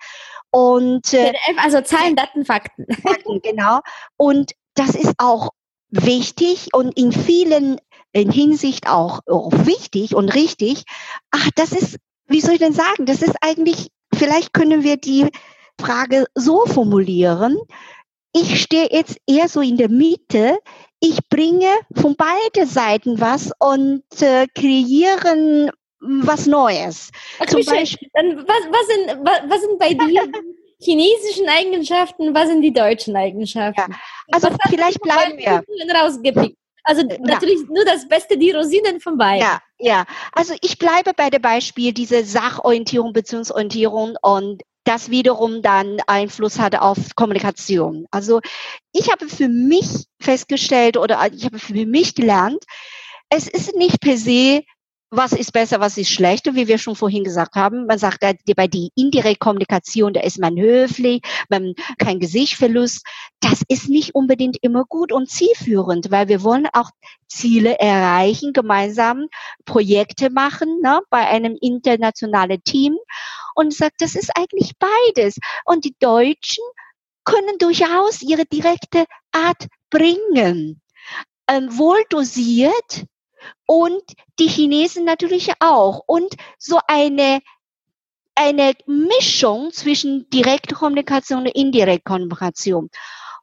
Und 0.51 1.13
äh, 1.13 1.33
ZDF, 1.33 1.57
also 1.57 1.81
Zahlen, 1.81 2.15
Daten, 2.15 2.45
Fakten. 2.45 2.85
Fakten, 3.01 3.41
genau. 3.41 3.79
Und 4.15 4.53
das 4.75 4.95
ist 4.95 5.15
auch 5.17 5.49
wichtig 5.89 6.69
und 6.71 6.97
in 6.97 7.11
vielen 7.11 7.77
in 8.13 8.31
Hinsicht 8.31 8.87
auch, 8.87 9.19
auch 9.27 9.51
wichtig 9.51 10.15
und 10.15 10.29
richtig. 10.29 10.83
Ach, 11.31 11.49
das 11.55 11.71
ist, 11.71 11.97
wie 12.27 12.41
soll 12.41 12.53
ich 12.53 12.59
denn 12.59 12.73
sagen, 12.73 13.05
das 13.05 13.21
ist 13.21 13.35
eigentlich, 13.41 13.89
vielleicht 14.15 14.53
können 14.53 14.83
wir 14.83 14.97
die 14.97 15.27
Frage 15.79 16.25
so 16.35 16.65
formulieren. 16.65 17.59
Ich 18.33 18.61
stehe 18.61 18.89
jetzt 18.91 19.17
eher 19.27 19.47
so 19.49 19.61
in 19.61 19.77
der 19.77 19.89
Mitte. 19.89 20.59
Ich 20.99 21.19
bringe 21.29 21.69
von 21.95 22.15
beiden 22.15 22.67
Seiten 22.67 23.19
was 23.19 23.51
und 23.59 24.03
äh, 24.21 24.47
kreieren 24.55 25.71
was 25.99 26.47
Neues. 26.47 27.11
Ach, 27.39 27.45
Zum. 27.45 27.63
Beispiel, 27.65 28.09
Dann, 28.13 28.37
was, 28.37 28.63
was, 28.69 28.87
sind, 28.87 29.25
was, 29.25 29.41
was 29.47 29.61
sind 29.61 29.79
bei 29.79 29.93
dir 29.93 30.27
die 30.27 30.55
chinesischen 30.83 31.47
Eigenschaften, 31.47 32.33
was 32.33 32.47
sind 32.47 32.61
die 32.61 32.73
deutschen 32.73 33.15
Eigenschaften? 33.15 33.95
also 34.31 34.49
Was 34.49 34.57
vielleicht 34.69 35.01
bleiben 35.01 35.37
wir. 35.37 35.63
Rausgepickt? 35.93 36.57
Also 36.83 37.01
Ja. 37.01 37.17
natürlich 37.19 37.61
nur 37.69 37.85
das 37.85 38.07
Beste, 38.07 38.37
die 38.37 38.51
Rosinen 38.51 38.99
von 38.99 39.17
beiden. 39.17 39.41
Ja, 39.41 39.61
ja. 39.77 40.05
Also 40.33 40.53
ich 40.61 40.77
bleibe 40.79 41.13
bei 41.15 41.29
dem 41.29 41.41
Beispiel 41.41 41.93
diese 41.93 42.23
Sachorientierung, 42.23 43.13
Beziehungsorientierung 43.13 44.15
und 44.21 44.63
das 44.83 45.11
wiederum 45.11 45.61
dann 45.61 45.99
Einfluss 46.07 46.59
hat 46.59 46.75
auf 46.75 46.97
Kommunikation. 47.15 48.07
Also 48.09 48.41
ich 48.93 49.11
habe 49.11 49.29
für 49.29 49.47
mich 49.47 50.05
festgestellt 50.19 50.97
oder 50.97 51.31
ich 51.31 51.45
habe 51.45 51.59
für 51.59 51.85
mich 51.85 52.15
gelernt, 52.15 52.63
es 53.29 53.47
ist 53.47 53.75
nicht 53.75 54.01
per 54.01 54.17
se, 54.17 54.63
was 55.11 55.33
ist 55.33 55.51
besser, 55.51 55.81
was 55.81 55.97
ist 55.97 56.09
schlechter, 56.09 56.55
wie 56.55 56.67
wir 56.67 56.77
schon 56.77 56.95
vorhin 56.95 57.25
gesagt 57.25 57.55
haben. 57.55 57.85
Man 57.85 57.97
sagt, 57.99 58.23
da- 58.23 58.33
bei 58.55 58.67
die 58.67 58.91
indirekte 58.95 59.39
Kommunikation, 59.39 60.13
da 60.13 60.21
ist 60.21 60.39
man 60.39 60.57
höflich, 60.57 61.21
man 61.49 61.73
kein 61.97 62.19
Gesichtverlust. 62.19 63.05
Das 63.41 63.61
ist 63.67 63.89
nicht 63.89 64.15
unbedingt 64.15 64.57
immer 64.61 64.85
gut 64.85 65.11
und 65.11 65.29
zielführend, 65.29 66.11
weil 66.11 66.29
wir 66.29 66.43
wollen 66.43 66.67
auch 66.71 66.91
Ziele 67.27 67.77
erreichen, 67.79 68.53
gemeinsam 68.53 69.27
Projekte 69.65 70.29
machen, 70.29 70.79
ne, 70.81 71.01
bei 71.09 71.27
einem 71.27 71.57
internationalen 71.59 72.63
Team. 72.63 72.97
Und 73.53 73.73
sagt, 73.73 74.01
das 74.01 74.15
ist 74.15 74.31
eigentlich 74.35 74.71
beides. 74.79 75.35
Und 75.65 75.83
die 75.83 75.95
Deutschen 75.99 76.63
können 77.25 77.57
durchaus 77.59 78.21
ihre 78.21 78.45
direkte 78.45 79.05
Art 79.33 79.67
bringen, 79.89 80.81
ähm, 81.49 81.77
wohl 81.77 82.01
dosiert 82.09 83.05
und 83.65 84.01
die 84.39 84.47
Chinesen 84.47 85.05
natürlich 85.05 85.51
auch. 85.59 86.01
Und 86.05 86.35
so 86.57 86.79
eine 86.87 87.39
eine 88.33 88.73
Mischung 88.87 89.71
zwischen 89.71 90.29
direkter 90.29 90.75
Kommunikation 90.75 91.41
und 91.41 91.47
indirekter 91.47 92.11
Kommunikation. 92.11 92.89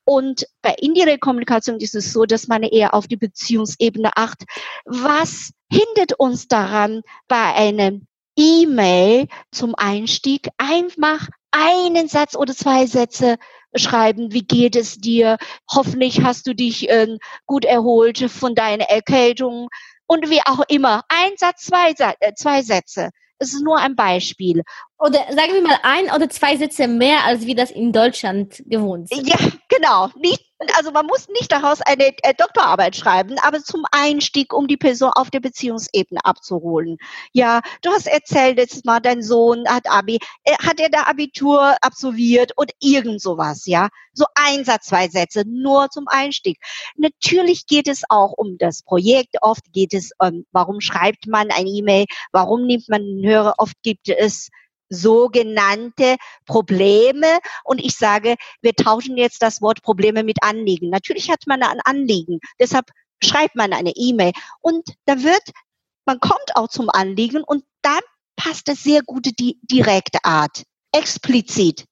Und 0.05 0.47
bei 0.63 0.75
indirekter 0.79 1.19
Kommunikation 1.19 1.79
ist 1.81 1.95
es 1.95 2.13
so, 2.13 2.25
dass 2.25 2.49
man 2.49 2.63
eher 2.63 2.95
auf 2.95 3.07
die 3.07 3.17
Beziehungsebene 3.17 4.11
achtet. 4.17 4.49
Was 4.87 5.51
hindert 5.71 6.19
uns 6.19 6.49
daran, 6.49 7.03
bei 7.29 7.55
einem 7.55 8.07
E-Mail 8.35 9.27
zum 9.53 9.75
Einstieg 9.75 10.49
einfach 10.57 11.29
einen 11.51 12.09
Satz 12.09 12.35
oder 12.37 12.55
zwei 12.55 12.87
Sätze 12.87 13.37
schreiben, 13.75 14.33
wie 14.33 14.43
geht 14.43 14.77
es 14.77 14.97
dir? 14.97 15.37
Hoffentlich 15.71 16.23
hast 16.23 16.47
du 16.47 16.55
dich 16.55 16.89
äh, 16.89 17.19
gut 17.47 17.65
erholt 17.65 18.31
von 18.31 18.55
deiner 18.55 18.85
Erkältung 18.85 19.69
und 20.07 20.31
wie 20.31 20.41
auch 20.45 20.65
immer. 20.69 21.03
Ein 21.09 21.33
Satz, 21.37 21.67
zwei, 21.67 21.93
äh, 22.21 22.35
zwei 22.35 22.63
Sätze. 22.63 23.11
Es 23.39 23.53
ist 23.53 23.63
nur 23.63 23.79
ein 23.79 23.95
Beispiel. 23.95 24.63
Oder 25.01 25.21
sagen 25.31 25.53
wir 25.53 25.63
mal 25.63 25.79
ein 25.85 26.11
oder 26.13 26.29
zwei 26.29 26.57
Sätze 26.57 26.89
mehr, 26.89 27.25
als 27.25 27.47
wir 27.47 27.55
das 27.55 27.71
in 27.71 27.93
Deutschland 27.93 28.65
gewohnt 28.67 29.09
sind. 29.09 29.29
Ja, 29.29 29.37
genau. 29.69 30.09
Nicht, 30.17 30.45
also 30.77 30.91
man 30.91 31.07
muss 31.07 31.29
nicht 31.29 31.53
daraus 31.53 31.81
eine 31.83 32.09
äh, 32.25 32.35
Doktorarbeit 32.37 32.97
schreiben, 32.97 33.37
aber 33.45 33.63
zum 33.63 33.85
Einstieg, 33.93 34.53
um 34.53 34.67
die 34.67 34.77
Person 34.77 35.13
auf 35.15 35.31
der 35.31 35.39
Beziehungsebene 35.39 36.25
abzuholen. 36.25 36.97
Ja, 37.33 37.61
du 37.83 37.91
hast 37.91 38.09
erzählt 38.09 38.59
jetzt 38.59 38.85
mal, 38.85 38.99
dein 38.99 39.23
Sohn 39.23 39.69
hat 39.69 39.89
Abi, 39.89 40.19
äh, 40.43 40.57
hat 40.59 40.81
er 40.81 40.89
da 40.89 41.05
Abitur 41.05 41.77
absolviert 41.81 42.51
und 42.57 42.73
irgend 42.81 43.23
sowas, 43.23 43.67
ja. 43.67 43.91
So 44.15 44.25
ein 44.35 44.65
Satz, 44.65 44.87
zwei 44.87 45.07
Sätze, 45.07 45.45
nur 45.47 45.91
zum 45.91 46.09
Einstieg. 46.09 46.59
Natürlich 46.97 47.67
geht 47.67 47.87
es 47.87 48.03
auch 48.09 48.33
um 48.37 48.59
das 48.59 48.83
Projekt. 48.83 49.37
Oft 49.43 49.73
geht 49.73 49.95
es 49.95 50.11
um, 50.19 50.45
warum 50.51 50.81
schreibt 50.81 51.29
man 51.29 51.53
ein 51.53 51.69
E-Mail, 51.69 52.07
warum 52.33 52.67
nimmt 52.67 52.89
man 52.89 53.03
einen 53.03 53.25
Hörer, 53.25 53.55
oft 53.59 53.81
gibt 53.85 54.09
es 54.09 54.49
sogenannte 54.89 56.17
Probleme. 56.47 57.39
Und 57.65 57.81
ich 57.81 57.97
sage, 57.97 58.37
wir 58.63 58.75
tauschen 58.75 59.17
jetzt 59.17 59.43
das 59.43 59.61
Wort 59.61 59.83
Probleme 59.83 60.25
mit 60.25 60.43
Anliegen. 60.43 60.91
Natürlich 60.91 61.31
hat 61.31 61.43
man 61.47 61.63
ein 61.63 61.81
Anliegen. 61.85 62.41
Deshalb 62.61 62.87
schreibt 63.23 63.57
man 63.57 63.73
eine 63.73 63.93
E-Mail. 63.95 64.33
Und 64.61 64.95
da 65.07 65.23
wird, 65.23 65.43
man 66.05 66.21
kommt 66.21 66.55
auch 66.55 66.69
zum 66.69 66.89
Anliegen 66.91 67.43
und 67.45 67.65
dann 67.83 68.01
passt 68.37 68.69
es 68.69 68.83
sehr 68.83 69.03
gut 69.03 69.27
die 69.39 69.59
direkte 69.63 70.19
Art. 70.25 70.63
Explizit. 70.93 71.85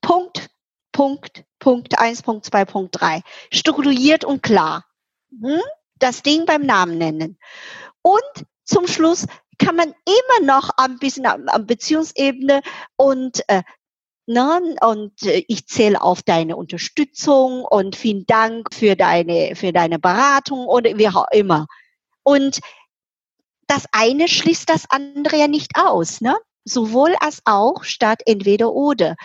Punkt, 0.00 0.48
Punkt, 0.90 1.44
Punkt 1.58 1.98
1, 1.98 2.22
Punkt 2.22 2.44
2, 2.44 2.64
Punkt 2.64 3.00
3. 3.00 3.22
Strukturiert 3.52 4.24
und 4.24 4.42
klar. 4.42 4.84
Hm? 5.40 5.60
Das 5.98 6.22
Ding 6.22 6.44
beim 6.44 6.62
Namen 6.62 6.98
nennen. 6.98 7.38
Und 8.02 8.46
zum 8.64 8.86
Schluss 8.86 9.26
kann 9.58 9.76
man 9.76 9.88
immer 9.88 10.46
noch 10.46 10.70
ein 10.76 10.98
bisschen 10.98 11.26
am, 11.26 11.66
Beziehungsebene 11.66 12.62
und 12.96 13.42
äh, 13.48 13.62
Ne? 14.26 14.76
Und 14.80 15.24
äh, 15.24 15.44
ich 15.48 15.66
zähle 15.66 16.00
auf 16.00 16.22
deine 16.22 16.56
Unterstützung 16.56 17.64
und 17.64 17.96
vielen 17.96 18.24
Dank 18.26 18.72
für 18.72 18.94
deine, 18.94 19.56
für 19.56 19.72
deine 19.72 19.98
Beratung 19.98 20.66
oder 20.66 20.96
wie 20.96 21.08
auch 21.08 21.26
immer. 21.32 21.66
Und 22.22 22.60
das 23.66 23.86
eine 23.92 24.28
schließt 24.28 24.68
das 24.68 24.88
andere 24.88 25.38
ja 25.38 25.48
nicht 25.48 25.72
aus, 25.76 26.20
ne? 26.20 26.36
Sowohl 26.64 27.16
als 27.18 27.42
auch 27.44 27.82
statt 27.82 28.22
entweder 28.24 28.72
oder. 28.72 29.16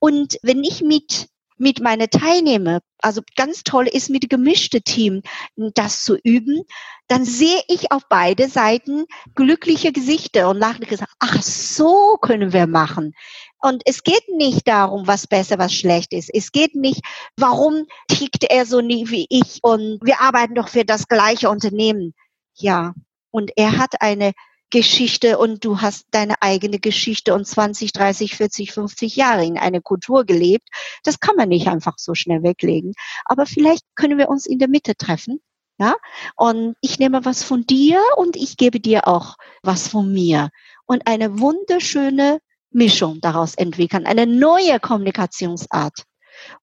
Und 0.00 0.36
wenn 0.42 0.64
ich 0.64 0.82
mit 0.82 1.28
mit 1.60 1.80
meinen 1.80 2.08
Teilnehmern, 2.08 2.80
also 2.98 3.20
ganz 3.36 3.62
toll 3.62 3.86
ist 3.86 4.08
mit 4.08 4.30
gemischte 4.30 4.80
Team, 4.80 5.22
das 5.56 6.04
zu 6.04 6.16
üben, 6.24 6.62
dann 7.06 7.24
sehe 7.24 7.60
ich 7.68 7.92
auf 7.92 8.02
beide 8.08 8.48
Seiten 8.48 9.04
glückliche 9.34 9.92
Gesichter 9.92 10.48
und 10.48 10.56
lachen 10.56 10.86
gesagt, 10.86 11.12
ach, 11.18 11.42
so 11.42 12.16
können 12.20 12.52
wir 12.52 12.66
machen. 12.66 13.12
Und 13.60 13.82
es 13.84 14.02
geht 14.02 14.26
nicht 14.34 14.66
darum, 14.66 15.06
was 15.06 15.26
besser, 15.26 15.58
was 15.58 15.74
schlecht 15.74 16.14
ist. 16.14 16.30
Es 16.32 16.50
geht 16.50 16.74
nicht, 16.74 17.02
warum 17.36 17.84
tickt 18.08 18.44
er 18.50 18.64
so 18.64 18.80
nie 18.80 19.10
wie 19.10 19.26
ich 19.28 19.58
und 19.62 20.00
wir 20.02 20.22
arbeiten 20.22 20.54
doch 20.54 20.68
für 20.68 20.86
das 20.86 21.08
gleiche 21.08 21.50
Unternehmen. 21.50 22.14
Ja. 22.54 22.94
Und 23.30 23.52
er 23.56 23.76
hat 23.76 24.00
eine 24.00 24.32
Geschichte 24.70 25.38
und 25.38 25.64
du 25.64 25.80
hast 25.80 26.06
deine 26.12 26.40
eigene 26.40 26.78
Geschichte 26.78 27.34
und 27.34 27.46
20, 27.46 27.92
30, 27.92 28.36
40, 28.36 28.72
50 28.72 29.16
Jahre 29.16 29.44
in 29.44 29.58
eine 29.58 29.80
Kultur 29.82 30.24
gelebt. 30.24 30.68
Das 31.02 31.20
kann 31.20 31.36
man 31.36 31.48
nicht 31.48 31.68
einfach 31.68 31.94
so 31.98 32.14
schnell 32.14 32.42
weglegen. 32.42 32.94
Aber 33.24 33.46
vielleicht 33.46 33.84
können 33.96 34.18
wir 34.18 34.28
uns 34.28 34.46
in 34.46 34.58
der 34.58 34.68
Mitte 34.68 34.96
treffen. 34.96 35.40
Ja, 35.78 35.96
und 36.36 36.76
ich 36.82 36.98
nehme 36.98 37.24
was 37.24 37.42
von 37.42 37.64
dir 37.64 38.02
und 38.16 38.36
ich 38.36 38.58
gebe 38.58 38.80
dir 38.80 39.08
auch 39.08 39.36
was 39.62 39.88
von 39.88 40.12
mir 40.12 40.50
und 40.84 41.06
eine 41.06 41.40
wunderschöne 41.40 42.40
Mischung 42.70 43.20
daraus 43.22 43.54
entwickeln, 43.54 44.06
eine 44.06 44.26
neue 44.26 44.78
Kommunikationsart. 44.78 46.04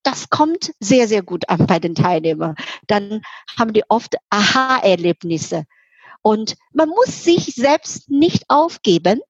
Das 0.04 0.30
kommt 0.30 0.72
sehr, 0.80 1.08
sehr 1.08 1.24
gut 1.24 1.50
an 1.50 1.66
bei 1.66 1.80
den 1.80 1.96
Teilnehmern. 1.96 2.56
Dann 2.88 3.22
haben 3.58 3.74
die 3.74 3.84
oft 3.90 4.16
Aha-Erlebnisse. 4.30 5.66
Und 6.22 6.56
man 6.74 6.90
muss 6.90 7.24
sich 7.24 7.56
selbst 7.56 8.10
nicht 8.10 8.46
aufgeben, 8.50 9.22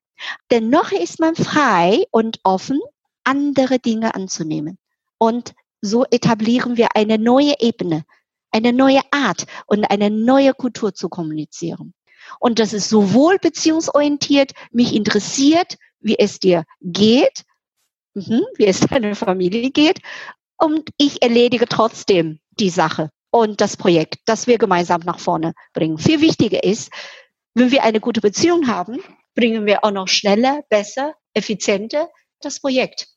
denn 0.52 0.70
noch 0.70 0.92
ist 0.92 1.20
man 1.20 1.36
frei 1.36 2.06
und 2.12 2.40
offen, 2.44 2.80
andere 3.24 3.80
Dinge 3.80 4.16
anzunehmen. 4.16 4.78
Und 5.18 5.54
so 5.82 6.06
etablieren 6.06 6.78
wir 6.78 6.96
eine 6.96 7.18
neue 7.18 7.54
Ebene, 7.60 8.06
eine 8.52 8.74
neue 8.74 9.02
Art 9.12 9.46
und 9.68 9.86
eine 9.92 10.10
neue 10.10 10.54
Kultur 10.54 10.94
zu 10.94 11.10
kommunizieren. 11.10 11.94
Und 12.40 12.60
das 12.60 12.74
ist 12.74 12.90
sowohl 12.90 13.38
beziehungsorientiert, 13.40 14.52
mich 14.72 14.94
interessiert, 14.94 15.78
wie 16.00 16.18
es 16.18 16.40
dir 16.40 16.64
geht, 16.82 17.44
mhm, 18.14 18.44
wie 18.56 18.66
es 18.66 18.80
deiner 18.90 19.16
Familie 19.16 19.72
geht, 19.72 20.00
und 20.60 20.90
ich 20.98 21.22
erledige 21.22 21.68
trotzdem 21.68 22.40
die 22.60 22.72
Sache 22.72 23.12
und 23.32 23.62
das 23.62 23.78
Projekt, 23.78 24.16
das 24.26 24.48
wir 24.48 24.58
gemeinsam 24.58 25.02
nach 25.02 25.20
vorne 25.20 25.54
bringen. 25.74 25.98
Viel 25.98 26.22
wichtiger 26.22 26.64
ist, 26.64 26.92
wenn 27.54 27.72
wir 27.72 27.84
eine 27.84 28.00
gute 28.00 28.22
Beziehung 28.22 28.68
haben, 28.68 29.02
bringen 29.36 29.66
wir 29.66 29.84
auch 29.84 29.92
noch 29.92 30.08
schneller, 30.08 30.64
besser, 30.70 31.14
effizienter 31.34 32.10
das 32.42 32.60
Projekt 32.60 33.08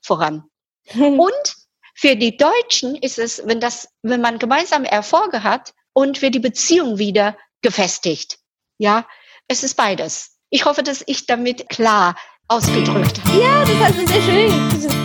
voran. 0.00 0.44
Und 0.94 1.54
für 1.94 2.16
die 2.16 2.36
Deutschen 2.36 2.96
ist 2.96 3.18
es, 3.18 3.42
wenn 3.46 3.60
das, 3.60 3.88
wenn 4.02 4.20
man 4.20 4.38
gemeinsame 4.38 4.90
Erfolge 4.90 5.44
hat 5.44 5.72
und 5.92 6.22
wir 6.22 6.30
die 6.30 6.40
Beziehung 6.40 6.98
wieder 6.98 7.38
gefestigt. 7.62 8.38
Ja, 8.78 9.06
es 9.46 9.62
ist 9.62 9.76
beides. 9.76 10.36
Ich 10.50 10.64
hoffe, 10.64 10.82
dass 10.82 11.04
ich 11.06 11.26
damit 11.26 11.68
klar 11.68 12.16
ausgedrückt 12.48 13.22
habe. 13.24 13.40
Ja, 13.40 13.64
das 13.64 13.78
war 13.78 14.06
sehr 14.06 14.22
schön. 14.22 15.03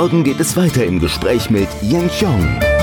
Morgen 0.00 0.22
geht 0.22 0.38
es 0.38 0.56
weiter 0.56 0.84
im 0.84 1.00
Gespräch 1.00 1.50
mit 1.50 1.68
Yen 1.82 2.06
Xiong. 2.06 2.77